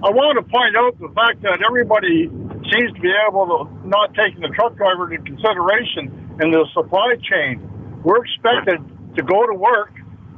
I 0.00 0.08
want 0.08 0.40
to 0.40 0.44
point 0.48 0.72
out 0.72 0.96
the 0.96 1.12
fact 1.12 1.42
that 1.42 1.60
everybody 1.60 2.32
seems 2.72 2.88
to 2.96 3.00
be 3.04 3.12
able 3.28 3.44
to 3.52 3.86
not 3.86 4.14
taking 4.14 4.40
the 4.40 4.48
truck 4.56 4.80
driver 4.80 5.12
into 5.12 5.28
consideration 5.28 6.08
in 6.40 6.48
the 6.48 6.64
supply 6.72 7.20
chain. 7.20 7.60
We're 8.02 8.24
expected 8.24 8.80
to 9.16 9.22
go 9.28 9.44
to 9.44 9.52
work 9.52 9.92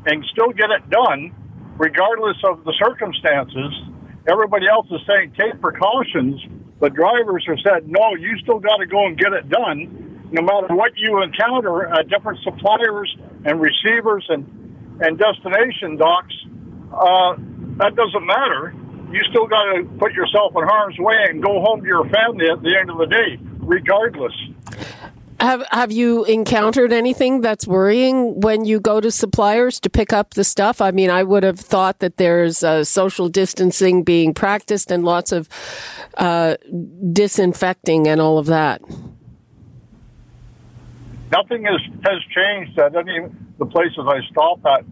and 0.07 0.27
still 0.35 0.51
get 0.51 0.75
it 0.75 0.83
done, 0.91 1.31
regardless 1.79 2.43
of 2.43 2.65
the 2.65 2.75
circumstances. 2.75 3.71
Everybody 4.27 4.67
else 4.67 4.91
is 4.91 4.99
saying 5.07 5.39
take 5.39 5.61
precautions, 5.63 6.43
but 6.81 6.93
drivers 6.95 7.47
are 7.47 7.59
said 7.63 7.87
no. 7.87 8.19
You 8.19 8.35
still 8.43 8.59
got 8.59 8.83
to 8.83 8.87
go 8.87 9.07
and 9.07 9.17
get 9.17 9.33
it 9.33 9.49
done 9.49 10.08
no 10.31 10.43
matter 10.43 10.75
what 10.75 10.93
you 10.97 11.23
encounter 11.23 11.87
at 11.87 12.09
different 12.09 12.38
suppliers 12.43 13.14
and 13.45 13.61
receivers 13.61 14.27
and 14.29 14.47
and 15.01 15.17
destination 15.17 15.97
docks, 15.97 16.35
uh, 16.93 17.35
that 17.79 17.95
doesn't 17.95 18.27
matter. 18.27 18.75
You 19.12 19.21
still 19.31 19.47
got 19.47 19.73
to 19.73 19.85
put 19.99 20.12
yourself 20.12 20.53
in 20.57 20.64
harm's 20.64 20.99
way 20.99 21.14
and 21.29 21.43
go 21.43 21.61
home 21.62 21.81
to 21.81 21.87
your 21.87 22.05
family 22.09 22.47
at 22.51 22.62
the 22.62 22.77
end 22.77 22.91
of 22.91 22.99
the 22.99 23.07
day, 23.07 23.38
regardless. 23.61 24.35
Have 25.41 25.64
Have 25.71 25.93
you 25.93 26.25
encountered 26.25 26.93
anything 26.93 27.41
that's 27.43 27.64
worrying 27.67 28.41
when 28.41 28.64
you 28.64 28.81
go 28.81 29.01
to 29.01 29.11
suppliers 29.12 29.79
to 29.81 29.88
pick 29.88 30.12
up 30.12 30.35
the 30.35 30.43
stuff? 30.43 30.81
I 30.81 30.91
mean, 30.91 31.11
I 31.11 31.23
would 31.23 31.45
have 31.45 31.61
thought 31.61 32.01
that 32.01 32.17
there's 32.17 32.64
uh, 32.64 32.83
social 32.83 33.29
distancing 33.29 34.03
being 34.03 34.35
practiced 34.35 34.91
and 34.91 35.05
lots 35.05 35.31
of 35.31 35.49
uh, 36.17 36.57
disinfecting 37.12 38.09
and 38.09 38.21
all 38.21 38.38
of 38.38 38.47
that 38.47 38.83
nothing 41.31 41.64
has 41.64 41.81
has 42.05 42.21
changed 42.35 42.79
at 42.79 42.97
any 42.97 43.19
of 43.19 43.33
the 43.59 43.67
places 43.67 43.99
I 44.07 44.21
stop 44.31 44.64
at 44.67 44.85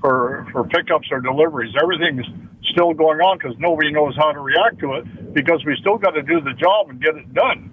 for 0.00 0.46
for 0.52 0.64
pickups 0.64 1.08
or 1.10 1.20
deliveries. 1.20 1.74
Everything's 1.80 2.26
still 2.72 2.92
going 2.94 3.20
on 3.20 3.38
because 3.38 3.56
nobody 3.58 3.92
knows 3.92 4.16
how 4.16 4.32
to 4.32 4.40
react 4.40 4.78
to 4.80 4.94
it 4.94 5.34
because 5.34 5.64
we 5.64 5.76
still 5.80 5.98
got 5.98 6.12
to 6.12 6.22
do 6.22 6.40
the 6.40 6.52
job 6.54 6.90
and 6.90 7.00
get 7.00 7.14
it 7.14 7.32
done. 7.34 7.70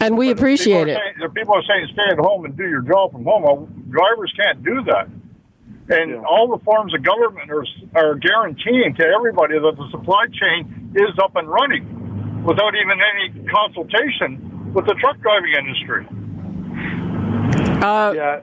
And 0.00 0.16
we 0.16 0.32
but 0.32 0.38
appreciate 0.38 0.88
it. 0.88 0.96
Saying, 0.96 1.28
if 1.28 1.34
people 1.34 1.54
are 1.54 1.62
saying 1.68 1.88
stay 1.92 2.10
at 2.10 2.18
home 2.18 2.44
and 2.44 2.56
do 2.56 2.64
your 2.64 2.80
job 2.80 3.12
from 3.12 3.24
home, 3.24 3.42
well, 3.42 3.68
drivers 3.90 4.32
can't 4.36 4.64
do 4.64 4.82
that. 4.84 5.08
And 5.90 6.10
yeah. 6.12 6.22
all 6.22 6.48
the 6.48 6.62
forms 6.64 6.94
of 6.94 7.02
government 7.02 7.50
are, 7.50 7.66
are 7.94 8.14
guaranteeing 8.14 8.94
to 8.94 9.04
everybody 9.04 9.58
that 9.58 9.74
the 9.76 9.88
supply 9.90 10.26
chain 10.32 10.94
is 10.94 11.18
up 11.22 11.36
and 11.36 11.48
running 11.48 12.44
without 12.44 12.74
even 12.74 12.98
any 13.02 13.44
consultation 13.50 14.72
with 14.72 14.86
the 14.86 14.94
truck 14.94 15.20
driving 15.20 15.52
industry. 15.58 16.06
Uh, 17.80 18.12
yeah. 18.14 18.40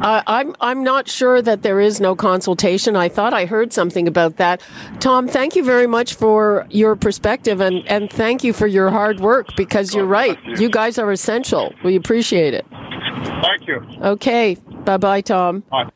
Uh, 0.00 0.22
I'm 0.26 0.54
I'm 0.60 0.84
not 0.84 1.08
sure 1.08 1.40
that 1.40 1.62
there 1.62 1.80
is 1.80 2.00
no 2.00 2.14
consultation. 2.14 2.96
I 2.96 3.08
thought 3.08 3.32
I 3.32 3.46
heard 3.46 3.72
something 3.72 4.06
about 4.06 4.36
that. 4.36 4.60
Tom, 5.00 5.26
thank 5.26 5.56
you 5.56 5.64
very 5.64 5.86
much 5.86 6.14
for 6.14 6.66
your 6.68 6.96
perspective 6.96 7.60
and, 7.62 7.86
and 7.88 8.10
thank 8.10 8.44
you 8.44 8.52
for 8.52 8.66
your 8.66 8.90
hard 8.90 9.20
work 9.20 9.48
because 9.56 9.94
you're 9.94 10.04
right. 10.04 10.38
You 10.44 10.68
guys 10.68 10.98
are 10.98 11.10
essential. 11.10 11.72
We 11.82 11.96
appreciate 11.96 12.52
it. 12.52 12.66
Thank 12.70 13.66
you. 13.66 13.82
Okay. 14.02 14.56
Bye 14.84 14.98
bye, 14.98 15.22
Tom. 15.22 15.60
Bye. 15.70 15.88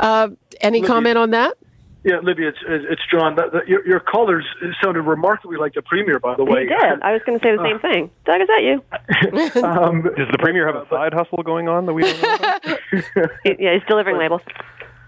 Uh, 0.00 0.30
any 0.60 0.82
comment 0.82 1.16
on 1.16 1.30
that? 1.30 1.56
Yeah, 2.02 2.20
Libby, 2.22 2.44
it's 2.44 2.58
it's 2.66 3.02
John. 3.12 3.36
The, 3.36 3.50
the, 3.52 3.60
your, 3.68 3.86
your 3.86 4.00
callers 4.00 4.46
sounded 4.82 5.02
remarkably 5.02 5.58
like 5.58 5.74
the 5.74 5.82
premier, 5.82 6.18
by 6.18 6.34
the 6.34 6.44
way. 6.44 6.62
He 6.62 6.68
did. 6.68 7.02
I 7.02 7.12
was 7.12 7.20
going 7.26 7.38
to 7.38 7.44
say 7.44 7.54
the 7.54 7.62
same 7.62 7.76
uh, 7.76 7.80
thing. 7.80 8.10
Doug, 8.24 8.40
is 8.40 8.48
that 8.48 8.62
you? 8.62 9.62
um, 9.62 10.02
Does 10.02 10.28
the 10.32 10.38
premier 10.38 10.66
have 10.66 10.76
a 10.76 10.88
side 10.88 11.12
hustle 11.12 11.42
going 11.42 11.68
on 11.68 11.84
that 11.86 11.92
we 11.92 12.02
don't 12.02 12.22
know 12.22 12.34
about? 12.34 13.30
yeah, 13.60 13.74
he's 13.74 13.82
delivering 13.86 14.16
labels 14.16 14.40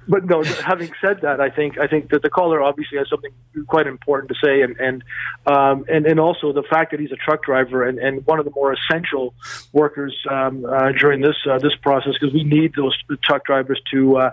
but 0.08 0.24
no. 0.24 0.42
Having 0.42 0.92
said 1.00 1.20
that, 1.22 1.40
I 1.40 1.50
think 1.50 1.78
I 1.78 1.86
think 1.86 2.10
that 2.10 2.22
the 2.22 2.30
caller 2.30 2.62
obviously 2.62 2.98
has 2.98 3.08
something 3.08 3.32
quite 3.66 3.86
important 3.86 4.30
to 4.30 4.36
say, 4.42 4.62
and 4.62 4.76
and 4.78 5.04
um, 5.46 5.84
and 5.88 6.06
and 6.06 6.18
also 6.18 6.52
the 6.52 6.62
fact 6.62 6.90
that 6.90 7.00
he's 7.00 7.12
a 7.12 7.16
truck 7.16 7.44
driver 7.44 7.86
and, 7.86 7.98
and 7.98 8.26
one 8.26 8.38
of 8.38 8.44
the 8.44 8.50
more 8.54 8.72
essential 8.72 9.34
workers 9.72 10.16
um, 10.30 10.64
uh, 10.64 10.92
during 10.92 11.20
this 11.20 11.36
uh, 11.48 11.58
this 11.58 11.74
process 11.82 12.12
because 12.20 12.34
we 12.34 12.44
need 12.44 12.72
those 12.74 12.96
truck 13.22 13.44
drivers 13.44 13.80
to 13.92 14.16
uh, 14.16 14.30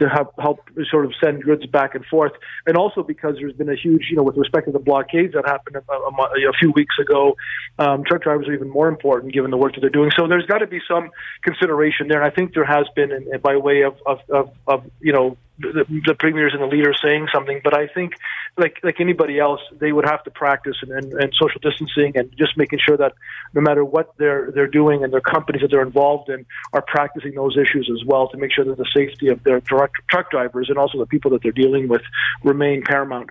to 0.00 0.08
help 0.08 0.34
help 0.38 0.60
sort 0.90 1.04
of 1.04 1.12
send 1.22 1.44
goods 1.44 1.64
back 1.66 1.94
and 1.94 2.04
forth, 2.06 2.32
and 2.66 2.76
also 2.76 3.02
because 3.02 3.36
there's 3.38 3.52
been 3.52 3.68
a 3.68 3.76
huge, 3.76 4.08
you 4.10 4.16
know, 4.16 4.22
with 4.22 4.36
respect 4.36 4.66
to 4.66 4.72
the 4.72 4.78
blockades 4.78 5.34
that 5.34 5.46
happened 5.46 5.76
a, 5.76 5.92
a, 5.92 6.48
a 6.48 6.52
few 6.58 6.72
weeks 6.72 6.96
ago, 6.98 7.36
um, 7.78 8.02
truck 8.04 8.22
drivers 8.22 8.48
are 8.48 8.54
even 8.54 8.68
more 8.68 8.88
important 8.88 9.32
given 9.32 9.50
the 9.50 9.56
work 9.56 9.74
that 9.74 9.80
they're 9.80 9.90
doing. 9.90 10.10
So 10.18 10.26
there's 10.26 10.46
got 10.46 10.58
to 10.58 10.66
be 10.66 10.80
some 10.88 11.10
consideration 11.44 12.08
there, 12.08 12.22
and 12.22 12.30
I 12.30 12.34
think 12.34 12.54
there 12.54 12.64
has 12.64 12.86
been, 12.96 13.12
in, 13.12 13.40
by 13.40 13.56
way 13.56 13.82
of, 13.82 13.94
of, 14.06 14.18
of, 14.30 14.50
of 14.66 14.90
you 15.00 15.12
know 15.12 15.36
the, 15.60 16.02
the 16.06 16.14
premiers 16.14 16.52
and 16.52 16.62
the 16.62 16.66
leaders 16.66 16.98
saying 17.02 17.28
something, 17.32 17.60
but 17.62 17.76
I 17.76 17.86
think, 17.86 18.14
like 18.56 18.78
like 18.82 19.00
anybody 19.00 19.38
else, 19.38 19.60
they 19.78 19.92
would 19.92 20.04
have 20.04 20.24
to 20.24 20.30
practice 20.30 20.76
and, 20.82 20.90
and, 20.90 21.12
and 21.12 21.34
social 21.40 21.60
distancing 21.60 22.12
and 22.16 22.30
just 22.36 22.56
making 22.56 22.80
sure 22.84 22.96
that 22.96 23.12
no 23.54 23.60
matter 23.60 23.84
what 23.84 24.14
they're 24.18 24.50
they're 24.52 24.66
doing 24.66 25.04
and 25.04 25.12
their 25.12 25.20
companies 25.20 25.62
that 25.62 25.70
they're 25.70 25.82
involved 25.82 26.28
in 26.28 26.46
are 26.72 26.82
practicing 26.82 27.34
those 27.34 27.56
issues 27.56 27.90
as 27.92 28.04
well 28.04 28.28
to 28.28 28.36
make 28.36 28.52
sure 28.52 28.64
that 28.64 28.78
the 28.78 28.88
safety 28.94 29.28
of 29.28 29.42
their 29.44 29.60
truck, 29.60 29.92
truck 30.10 30.30
drivers 30.30 30.68
and 30.68 30.78
also 30.78 30.98
the 30.98 31.06
people 31.06 31.30
that 31.30 31.42
they're 31.42 31.52
dealing 31.52 31.88
with 31.88 32.02
remain 32.42 32.82
paramount. 32.82 33.30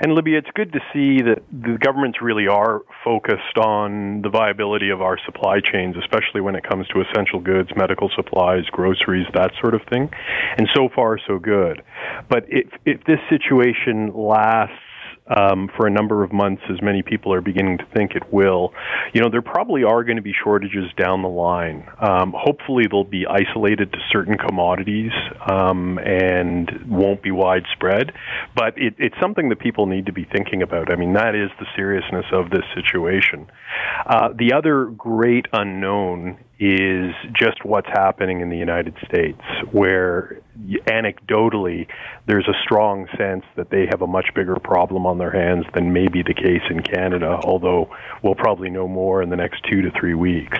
And 0.00 0.14
Libby, 0.14 0.34
it's 0.34 0.48
good 0.54 0.72
to 0.72 0.80
see 0.94 1.20
that 1.22 1.42
the 1.52 1.76
governments 1.78 2.18
really 2.22 2.48
are 2.48 2.80
focused 3.04 3.58
on 3.58 4.22
the 4.22 4.30
viability 4.30 4.88
of 4.88 5.02
our 5.02 5.18
supply 5.26 5.60
chains, 5.60 5.94
especially 6.00 6.40
when 6.40 6.54
it 6.54 6.64
comes 6.64 6.88
to 6.88 7.02
essential 7.02 7.38
goods, 7.38 7.68
medical 7.76 8.10
supplies, 8.16 8.64
groceries, 8.72 9.26
that 9.34 9.50
sort 9.60 9.74
of 9.74 9.82
thing. 9.90 10.08
And 10.56 10.68
so 10.74 10.88
far, 10.94 11.18
so 11.28 11.38
good. 11.38 11.82
But 12.30 12.44
if, 12.48 12.66
if 12.86 13.04
this 13.04 13.20
situation 13.28 14.12
lasts 14.14 14.74
um, 15.34 15.68
for 15.76 15.86
a 15.86 15.90
number 15.90 16.24
of 16.24 16.32
months, 16.32 16.62
as 16.70 16.82
many 16.82 17.02
people 17.02 17.32
are 17.32 17.40
beginning 17.40 17.78
to 17.78 17.86
think 17.94 18.12
it 18.14 18.32
will, 18.32 18.72
you 19.14 19.20
know, 19.20 19.30
there 19.30 19.42
probably 19.42 19.84
are 19.84 20.04
going 20.04 20.16
to 20.16 20.22
be 20.22 20.34
shortages 20.44 20.90
down 20.96 21.22
the 21.22 21.28
line. 21.28 21.88
Um, 22.00 22.34
hopefully, 22.36 22.84
they'll 22.90 23.04
be 23.04 23.26
isolated 23.26 23.92
to 23.92 23.98
certain 24.12 24.36
commodities 24.36 25.12
um, 25.50 25.98
and 25.98 26.70
won't 26.88 27.22
be 27.22 27.30
widespread. 27.30 28.12
But 28.56 28.76
it, 28.76 28.94
it's 28.98 29.16
something 29.20 29.48
that 29.50 29.60
people 29.60 29.86
need 29.86 30.06
to 30.06 30.12
be 30.12 30.24
thinking 30.24 30.62
about. 30.62 30.92
I 30.92 30.96
mean, 30.96 31.12
that 31.14 31.34
is 31.34 31.50
the 31.58 31.66
seriousness 31.76 32.26
of 32.32 32.50
this 32.50 32.64
situation. 32.74 33.46
Uh, 34.06 34.30
the 34.36 34.52
other 34.52 34.86
great 34.86 35.46
unknown 35.52 36.38
is 36.60 37.14
just 37.32 37.64
what's 37.64 37.88
happening 37.88 38.42
in 38.42 38.50
the 38.50 38.56
United 38.56 38.94
States, 39.08 39.40
where 39.72 40.38
anecdotally 40.86 41.86
there's 42.26 42.46
a 42.46 42.62
strong 42.62 43.06
sense 43.16 43.44
that 43.56 43.70
they 43.70 43.86
have 43.90 44.02
a 44.02 44.06
much 44.06 44.26
bigger 44.34 44.56
problem 44.56 45.06
on 45.06 45.16
their 45.16 45.30
hands 45.30 45.64
than 45.74 45.92
may 45.92 46.06
be 46.06 46.22
the 46.22 46.34
case 46.34 46.62
in 46.68 46.82
Canada, 46.82 47.40
although 47.44 47.88
we'll 48.22 48.34
probably 48.34 48.68
know 48.68 48.86
more 48.86 49.22
in 49.22 49.30
the 49.30 49.36
next 49.36 49.64
two 49.70 49.80
to 49.80 49.90
three 49.98 50.14
weeks. 50.14 50.58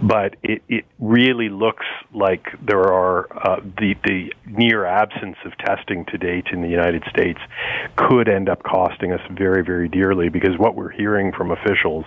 But 0.00 0.36
it, 0.42 0.62
it 0.68 0.86
really 0.98 1.50
looks 1.50 1.86
like 2.14 2.46
there 2.66 2.90
are 2.90 3.28
uh, 3.46 3.60
the, 3.78 3.94
the 4.04 4.32
near 4.46 4.86
absence 4.86 5.36
of 5.44 5.52
testing 5.58 6.06
to 6.06 6.18
date 6.18 6.46
in 6.50 6.62
the 6.62 6.68
United 6.68 7.04
States 7.10 7.38
could 7.96 8.28
end 8.28 8.48
up 8.48 8.62
costing 8.62 9.12
us 9.12 9.20
very, 9.30 9.62
very 9.62 9.88
dearly 9.88 10.30
because 10.30 10.56
what 10.56 10.74
we're 10.74 10.90
hearing 10.90 11.30
from 11.30 11.50
officials 11.50 12.06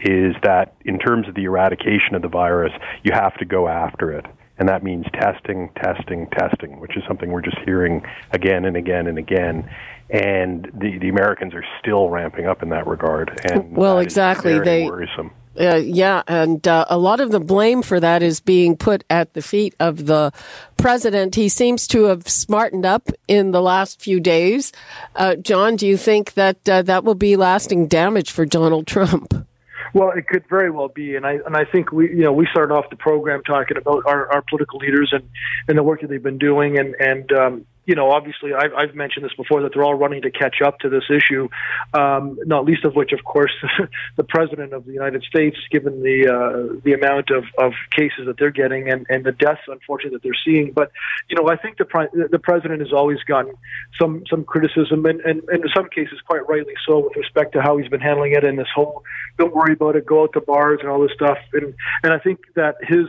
is 0.00 0.34
that 0.42 0.74
in 0.84 0.98
terms 0.98 1.26
of 1.26 1.34
the 1.34 1.44
eradication 1.44 2.14
of 2.14 2.22
the 2.22 2.28
virus, 2.28 2.72
you 3.02 3.12
have 3.12 3.36
to 3.38 3.44
go 3.44 3.68
after 3.68 4.12
it. 4.12 4.26
And 4.58 4.68
that 4.68 4.82
means 4.84 5.06
testing, 5.14 5.70
testing, 5.76 6.28
testing, 6.28 6.78
which 6.78 6.96
is 6.96 7.02
something 7.08 7.30
we're 7.30 7.42
just 7.42 7.58
hearing 7.64 8.02
again 8.30 8.64
and 8.64 8.76
again 8.76 9.06
and 9.06 9.18
again. 9.18 9.68
And 10.10 10.70
the, 10.74 10.98
the 10.98 11.08
Americans 11.08 11.54
are 11.54 11.64
still 11.80 12.10
ramping 12.10 12.46
up 12.46 12.62
in 12.62 12.68
that 12.68 12.86
regard. 12.86 13.40
And 13.50 13.74
well, 13.74 13.98
exactly. 13.98 14.58
they 14.58 14.84
worrisome. 14.84 15.32
Uh, 15.58 15.76
yeah, 15.76 16.22
and 16.28 16.66
uh, 16.66 16.86
a 16.88 16.96
lot 16.96 17.20
of 17.20 17.30
the 17.30 17.40
blame 17.40 17.82
for 17.82 18.00
that 18.00 18.22
is 18.22 18.40
being 18.40 18.74
put 18.76 19.04
at 19.10 19.34
the 19.34 19.42
feet 19.42 19.74
of 19.78 20.06
the 20.06 20.32
president. 20.78 21.34
He 21.34 21.50
seems 21.50 21.86
to 21.88 22.04
have 22.04 22.26
smartened 22.26 22.86
up 22.86 23.10
in 23.28 23.50
the 23.50 23.60
last 23.60 24.00
few 24.00 24.18
days. 24.18 24.72
Uh, 25.14 25.36
John, 25.36 25.76
do 25.76 25.86
you 25.86 25.98
think 25.98 26.34
that 26.34 26.66
uh, 26.68 26.82
that 26.82 27.04
will 27.04 27.14
be 27.14 27.36
lasting 27.36 27.88
damage 27.88 28.30
for 28.30 28.46
Donald 28.46 28.86
Trump? 28.86 29.46
Well, 29.94 30.10
it 30.10 30.26
could 30.26 30.48
very 30.48 30.70
well 30.70 30.88
be, 30.88 31.16
and 31.16 31.26
I 31.26 31.38
and 31.44 31.56
I 31.56 31.64
think 31.64 31.92
we 31.92 32.08
you 32.08 32.22
know 32.22 32.32
we 32.32 32.46
started 32.50 32.74
off 32.74 32.88
the 32.88 32.96
program 32.96 33.42
talking 33.42 33.76
about 33.76 34.04
our, 34.06 34.32
our 34.32 34.42
political 34.42 34.78
leaders 34.78 35.10
and 35.12 35.28
and 35.68 35.76
the 35.76 35.82
work 35.82 36.00
that 36.00 36.08
they've 36.08 36.22
been 36.22 36.38
doing, 36.38 36.78
and 36.78 36.94
and 36.98 37.30
um, 37.32 37.66
you 37.84 37.96
know, 37.96 38.10
obviously, 38.10 38.52
I've, 38.54 38.72
I've 38.76 38.94
mentioned 38.94 39.24
this 39.24 39.34
before 39.34 39.62
that 39.62 39.72
they're 39.74 39.82
all 39.82 39.94
running 39.94 40.22
to 40.22 40.30
catch 40.30 40.62
up 40.64 40.78
to 40.80 40.88
this 40.88 41.04
issue. 41.10 41.48
Um, 41.92 42.38
not 42.44 42.64
least 42.64 42.84
of 42.84 42.94
which, 42.94 43.12
of 43.12 43.24
course, 43.24 43.52
the 44.16 44.22
president 44.24 44.72
of 44.72 44.84
the 44.84 44.92
United 44.92 45.24
States, 45.24 45.56
given 45.70 46.02
the 46.02 46.28
uh, 46.28 46.80
the 46.84 46.92
amount 46.92 47.30
of, 47.30 47.44
of 47.58 47.72
cases 47.90 48.26
that 48.26 48.36
they're 48.38 48.52
getting 48.52 48.88
and, 48.88 49.06
and 49.08 49.24
the 49.24 49.32
deaths, 49.32 49.62
unfortunately, 49.66 50.16
that 50.16 50.22
they're 50.22 50.38
seeing. 50.44 50.72
But 50.72 50.92
you 51.28 51.36
know, 51.36 51.48
I 51.48 51.56
think 51.56 51.78
the 51.78 52.28
the 52.30 52.38
president 52.38 52.80
has 52.80 52.92
always 52.92 53.18
gotten 53.24 53.52
some 54.00 54.22
some 54.30 54.44
criticism, 54.44 55.04
and, 55.04 55.20
and, 55.22 55.42
and 55.48 55.64
in 55.64 55.70
some 55.74 55.88
cases, 55.88 56.20
quite 56.26 56.48
rightly 56.48 56.74
so, 56.86 57.00
with 57.00 57.16
respect 57.16 57.52
to 57.54 57.62
how 57.62 57.78
he's 57.78 57.88
been 57.88 58.00
handling 58.00 58.32
it 58.32 58.44
and 58.44 58.58
this 58.58 58.68
whole 58.72 59.02
"don't 59.38 59.54
worry 59.54 59.72
about 59.72 59.96
it, 59.96 60.06
go 60.06 60.22
out 60.22 60.32
to 60.34 60.40
bars" 60.40 60.78
and 60.82 60.88
all 60.88 61.00
this 61.00 61.12
stuff. 61.14 61.38
And 61.52 61.74
and 62.04 62.12
I 62.12 62.18
think 62.18 62.40
that 62.54 62.76
his 62.80 63.06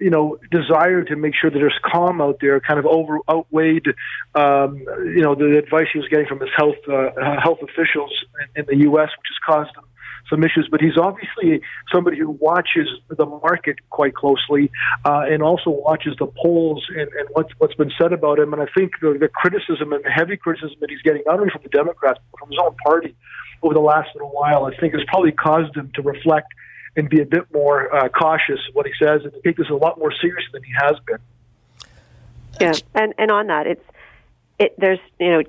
you 0.00 0.10
know, 0.10 0.38
desire 0.50 1.04
to 1.04 1.16
make 1.16 1.34
sure 1.40 1.50
that 1.50 1.58
there's 1.58 1.78
calm 1.84 2.20
out 2.20 2.38
there 2.40 2.60
kind 2.60 2.78
of 2.78 2.86
over 2.86 3.18
outweighed, 3.30 3.86
um, 4.34 4.78
you 5.04 5.22
know, 5.22 5.34
the 5.34 5.56
advice 5.58 5.86
he 5.92 5.98
was 5.98 6.08
getting 6.08 6.26
from 6.26 6.40
his 6.40 6.50
health 6.56 6.76
uh, 6.88 7.10
health 7.42 7.58
officials 7.62 8.12
in, 8.56 8.62
in 8.62 8.66
the 8.66 8.84
U.S., 8.84 9.08
which 9.08 9.28
has 9.30 9.38
caused 9.46 9.76
him 9.76 9.84
some 10.28 10.42
issues. 10.42 10.68
But 10.70 10.80
he's 10.80 10.98
obviously 10.98 11.60
somebody 11.92 12.18
who 12.18 12.30
watches 12.30 12.88
the 13.08 13.26
market 13.26 13.76
quite 13.90 14.14
closely 14.14 14.70
uh, 15.04 15.22
and 15.30 15.42
also 15.42 15.70
watches 15.70 16.14
the 16.18 16.26
polls 16.26 16.84
and, 16.88 17.08
and 17.12 17.28
what's 17.32 17.52
what's 17.58 17.74
been 17.74 17.92
said 18.00 18.12
about 18.12 18.38
him. 18.38 18.52
And 18.52 18.62
I 18.62 18.66
think 18.76 18.92
the, 19.00 19.16
the 19.18 19.28
criticism 19.28 19.92
and 19.92 20.04
the 20.04 20.10
heavy 20.10 20.36
criticism 20.36 20.76
that 20.80 20.90
he's 20.90 21.02
getting 21.02 21.22
not 21.26 21.38
only 21.38 21.50
from 21.50 21.62
the 21.62 21.68
Democrats 21.68 22.18
but 22.30 22.40
from 22.40 22.50
his 22.50 22.58
own 22.62 22.74
party 22.84 23.14
over 23.62 23.74
the 23.74 23.80
last 23.80 24.10
little 24.14 24.30
while, 24.30 24.64
I 24.64 24.76
think 24.76 24.92
has 24.94 25.02
probably 25.08 25.32
caused 25.32 25.76
him 25.76 25.90
to 25.94 26.02
reflect 26.02 26.48
and 26.96 27.08
be 27.08 27.20
a 27.20 27.26
bit 27.26 27.52
more 27.52 27.94
uh, 27.94 28.08
cautious 28.08 28.60
what 28.72 28.86
he 28.86 28.92
says 29.02 29.22
and 29.24 29.32
take 29.42 29.56
this 29.56 29.68
a 29.70 29.74
lot 29.74 29.98
more 29.98 30.12
seriously 30.20 30.50
than 30.52 30.62
he 30.62 30.72
has 30.80 30.96
been. 31.06 31.18
Yeah, 32.60 32.72
and 32.94 33.14
and 33.18 33.30
on 33.30 33.48
that, 33.48 33.66
it's 33.66 33.84
it. 34.58 34.74
There's 34.78 35.00
you 35.18 35.30
know 35.30 35.42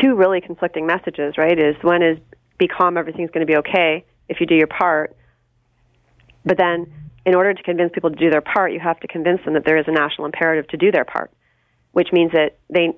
two 0.00 0.14
really 0.14 0.40
conflicting 0.40 0.86
messages, 0.86 1.38
right? 1.38 1.56
Is 1.58 1.76
one 1.82 2.02
is 2.02 2.18
be 2.58 2.68
calm, 2.68 2.96
everything's 2.96 3.30
going 3.30 3.46
to 3.46 3.50
be 3.50 3.58
okay 3.58 4.04
if 4.28 4.40
you 4.40 4.46
do 4.46 4.54
your 4.54 4.66
part, 4.66 5.16
but 6.44 6.56
then 6.56 6.92
in 7.24 7.34
order 7.34 7.54
to 7.54 7.62
convince 7.62 7.92
people 7.92 8.10
to 8.10 8.16
do 8.16 8.30
their 8.30 8.40
part, 8.40 8.72
you 8.72 8.80
have 8.80 8.98
to 9.00 9.08
convince 9.08 9.44
them 9.44 9.54
that 9.54 9.64
there 9.64 9.76
is 9.76 9.86
a 9.86 9.92
national 9.92 10.26
imperative 10.26 10.68
to 10.68 10.76
do 10.76 10.90
their 10.90 11.04
part, 11.04 11.30
which 11.92 12.08
means 12.12 12.32
that 12.32 12.58
they 12.68 12.92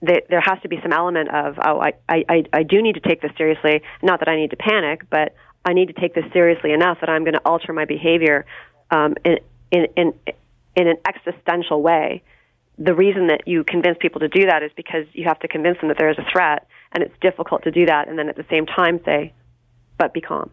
they, 0.00 0.22
there 0.30 0.40
has 0.40 0.60
to 0.62 0.68
be 0.68 0.78
some 0.82 0.92
element 0.92 1.28
of 1.30 1.58
oh 1.64 1.80
I, 1.80 1.92
I 2.08 2.44
I 2.52 2.62
do 2.62 2.82
need 2.82 2.94
to 2.94 3.00
take 3.00 3.20
this 3.20 3.32
seriously. 3.36 3.82
Not 4.02 4.20
that 4.20 4.28
I 4.28 4.36
need 4.36 4.50
to 4.50 4.56
panic, 4.56 5.02
but 5.10 5.34
I 5.68 5.74
need 5.74 5.88
to 5.88 5.92
take 5.92 6.14
this 6.14 6.24
seriously 6.32 6.72
enough 6.72 7.00
that 7.00 7.10
I'm 7.10 7.24
going 7.24 7.34
to 7.34 7.42
alter 7.44 7.74
my 7.74 7.84
behavior 7.84 8.46
um, 8.90 9.16
in, 9.22 9.38
in, 9.70 9.86
in, 9.96 10.14
in 10.74 10.88
an 10.88 10.96
existential 11.06 11.82
way. 11.82 12.22
The 12.78 12.94
reason 12.94 13.26
that 13.26 13.46
you 13.46 13.64
convince 13.64 13.98
people 14.00 14.20
to 14.20 14.28
do 14.28 14.46
that 14.46 14.62
is 14.62 14.70
because 14.76 15.04
you 15.12 15.24
have 15.24 15.38
to 15.40 15.48
convince 15.48 15.78
them 15.80 15.88
that 15.88 15.98
there 15.98 16.08
is 16.08 16.16
a 16.16 16.24
threat, 16.32 16.66
and 16.92 17.02
it's 17.02 17.14
difficult 17.20 17.64
to 17.64 17.70
do 17.70 17.84
that, 17.84 18.08
and 18.08 18.18
then 18.18 18.30
at 18.30 18.36
the 18.36 18.46
same 18.48 18.64
time 18.64 18.98
say, 19.04 19.34
but 19.98 20.14
be 20.14 20.22
calm. 20.22 20.50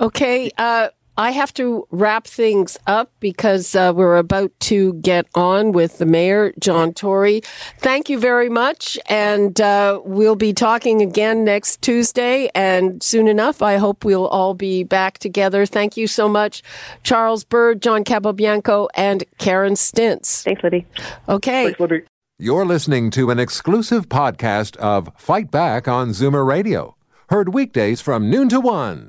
Okay. 0.00 0.50
Uh, 0.56 0.88
I 1.18 1.32
have 1.32 1.52
to 1.54 1.84
wrap 1.90 2.28
things 2.28 2.78
up 2.86 3.10
because 3.18 3.74
uh, 3.74 3.92
we're 3.94 4.18
about 4.18 4.52
to 4.60 4.94
get 4.94 5.26
on 5.34 5.72
with 5.72 5.98
the 5.98 6.06
mayor, 6.06 6.52
John 6.60 6.94
Tory. 6.94 7.42
Thank 7.78 8.08
you 8.08 8.20
very 8.20 8.48
much. 8.48 8.96
And 9.08 9.60
uh, 9.60 10.00
we'll 10.04 10.36
be 10.36 10.52
talking 10.52 11.02
again 11.02 11.44
next 11.44 11.82
Tuesday. 11.82 12.50
And 12.54 13.02
soon 13.02 13.26
enough, 13.26 13.62
I 13.62 13.78
hope 13.78 14.04
we'll 14.04 14.28
all 14.28 14.54
be 14.54 14.84
back 14.84 15.18
together. 15.18 15.66
Thank 15.66 15.96
you 15.96 16.06
so 16.06 16.28
much, 16.28 16.62
Charles 17.02 17.42
Bird, 17.42 17.82
John 17.82 18.04
Capobianco, 18.04 18.88
and 18.94 19.24
Karen 19.38 19.74
Stintz. 19.74 20.44
Thanks, 20.44 20.62
Libby. 20.62 20.86
Okay. 21.28 21.64
Thanks, 21.64 21.80
Libby. 21.80 22.02
You're 22.38 22.64
listening 22.64 23.10
to 23.10 23.32
an 23.32 23.40
exclusive 23.40 24.08
podcast 24.08 24.76
of 24.76 25.10
Fight 25.16 25.50
Back 25.50 25.88
on 25.88 26.10
Zoomer 26.10 26.46
Radio, 26.46 26.94
heard 27.30 27.52
weekdays 27.52 28.00
from 28.00 28.30
noon 28.30 28.48
to 28.50 28.60
one. 28.60 29.08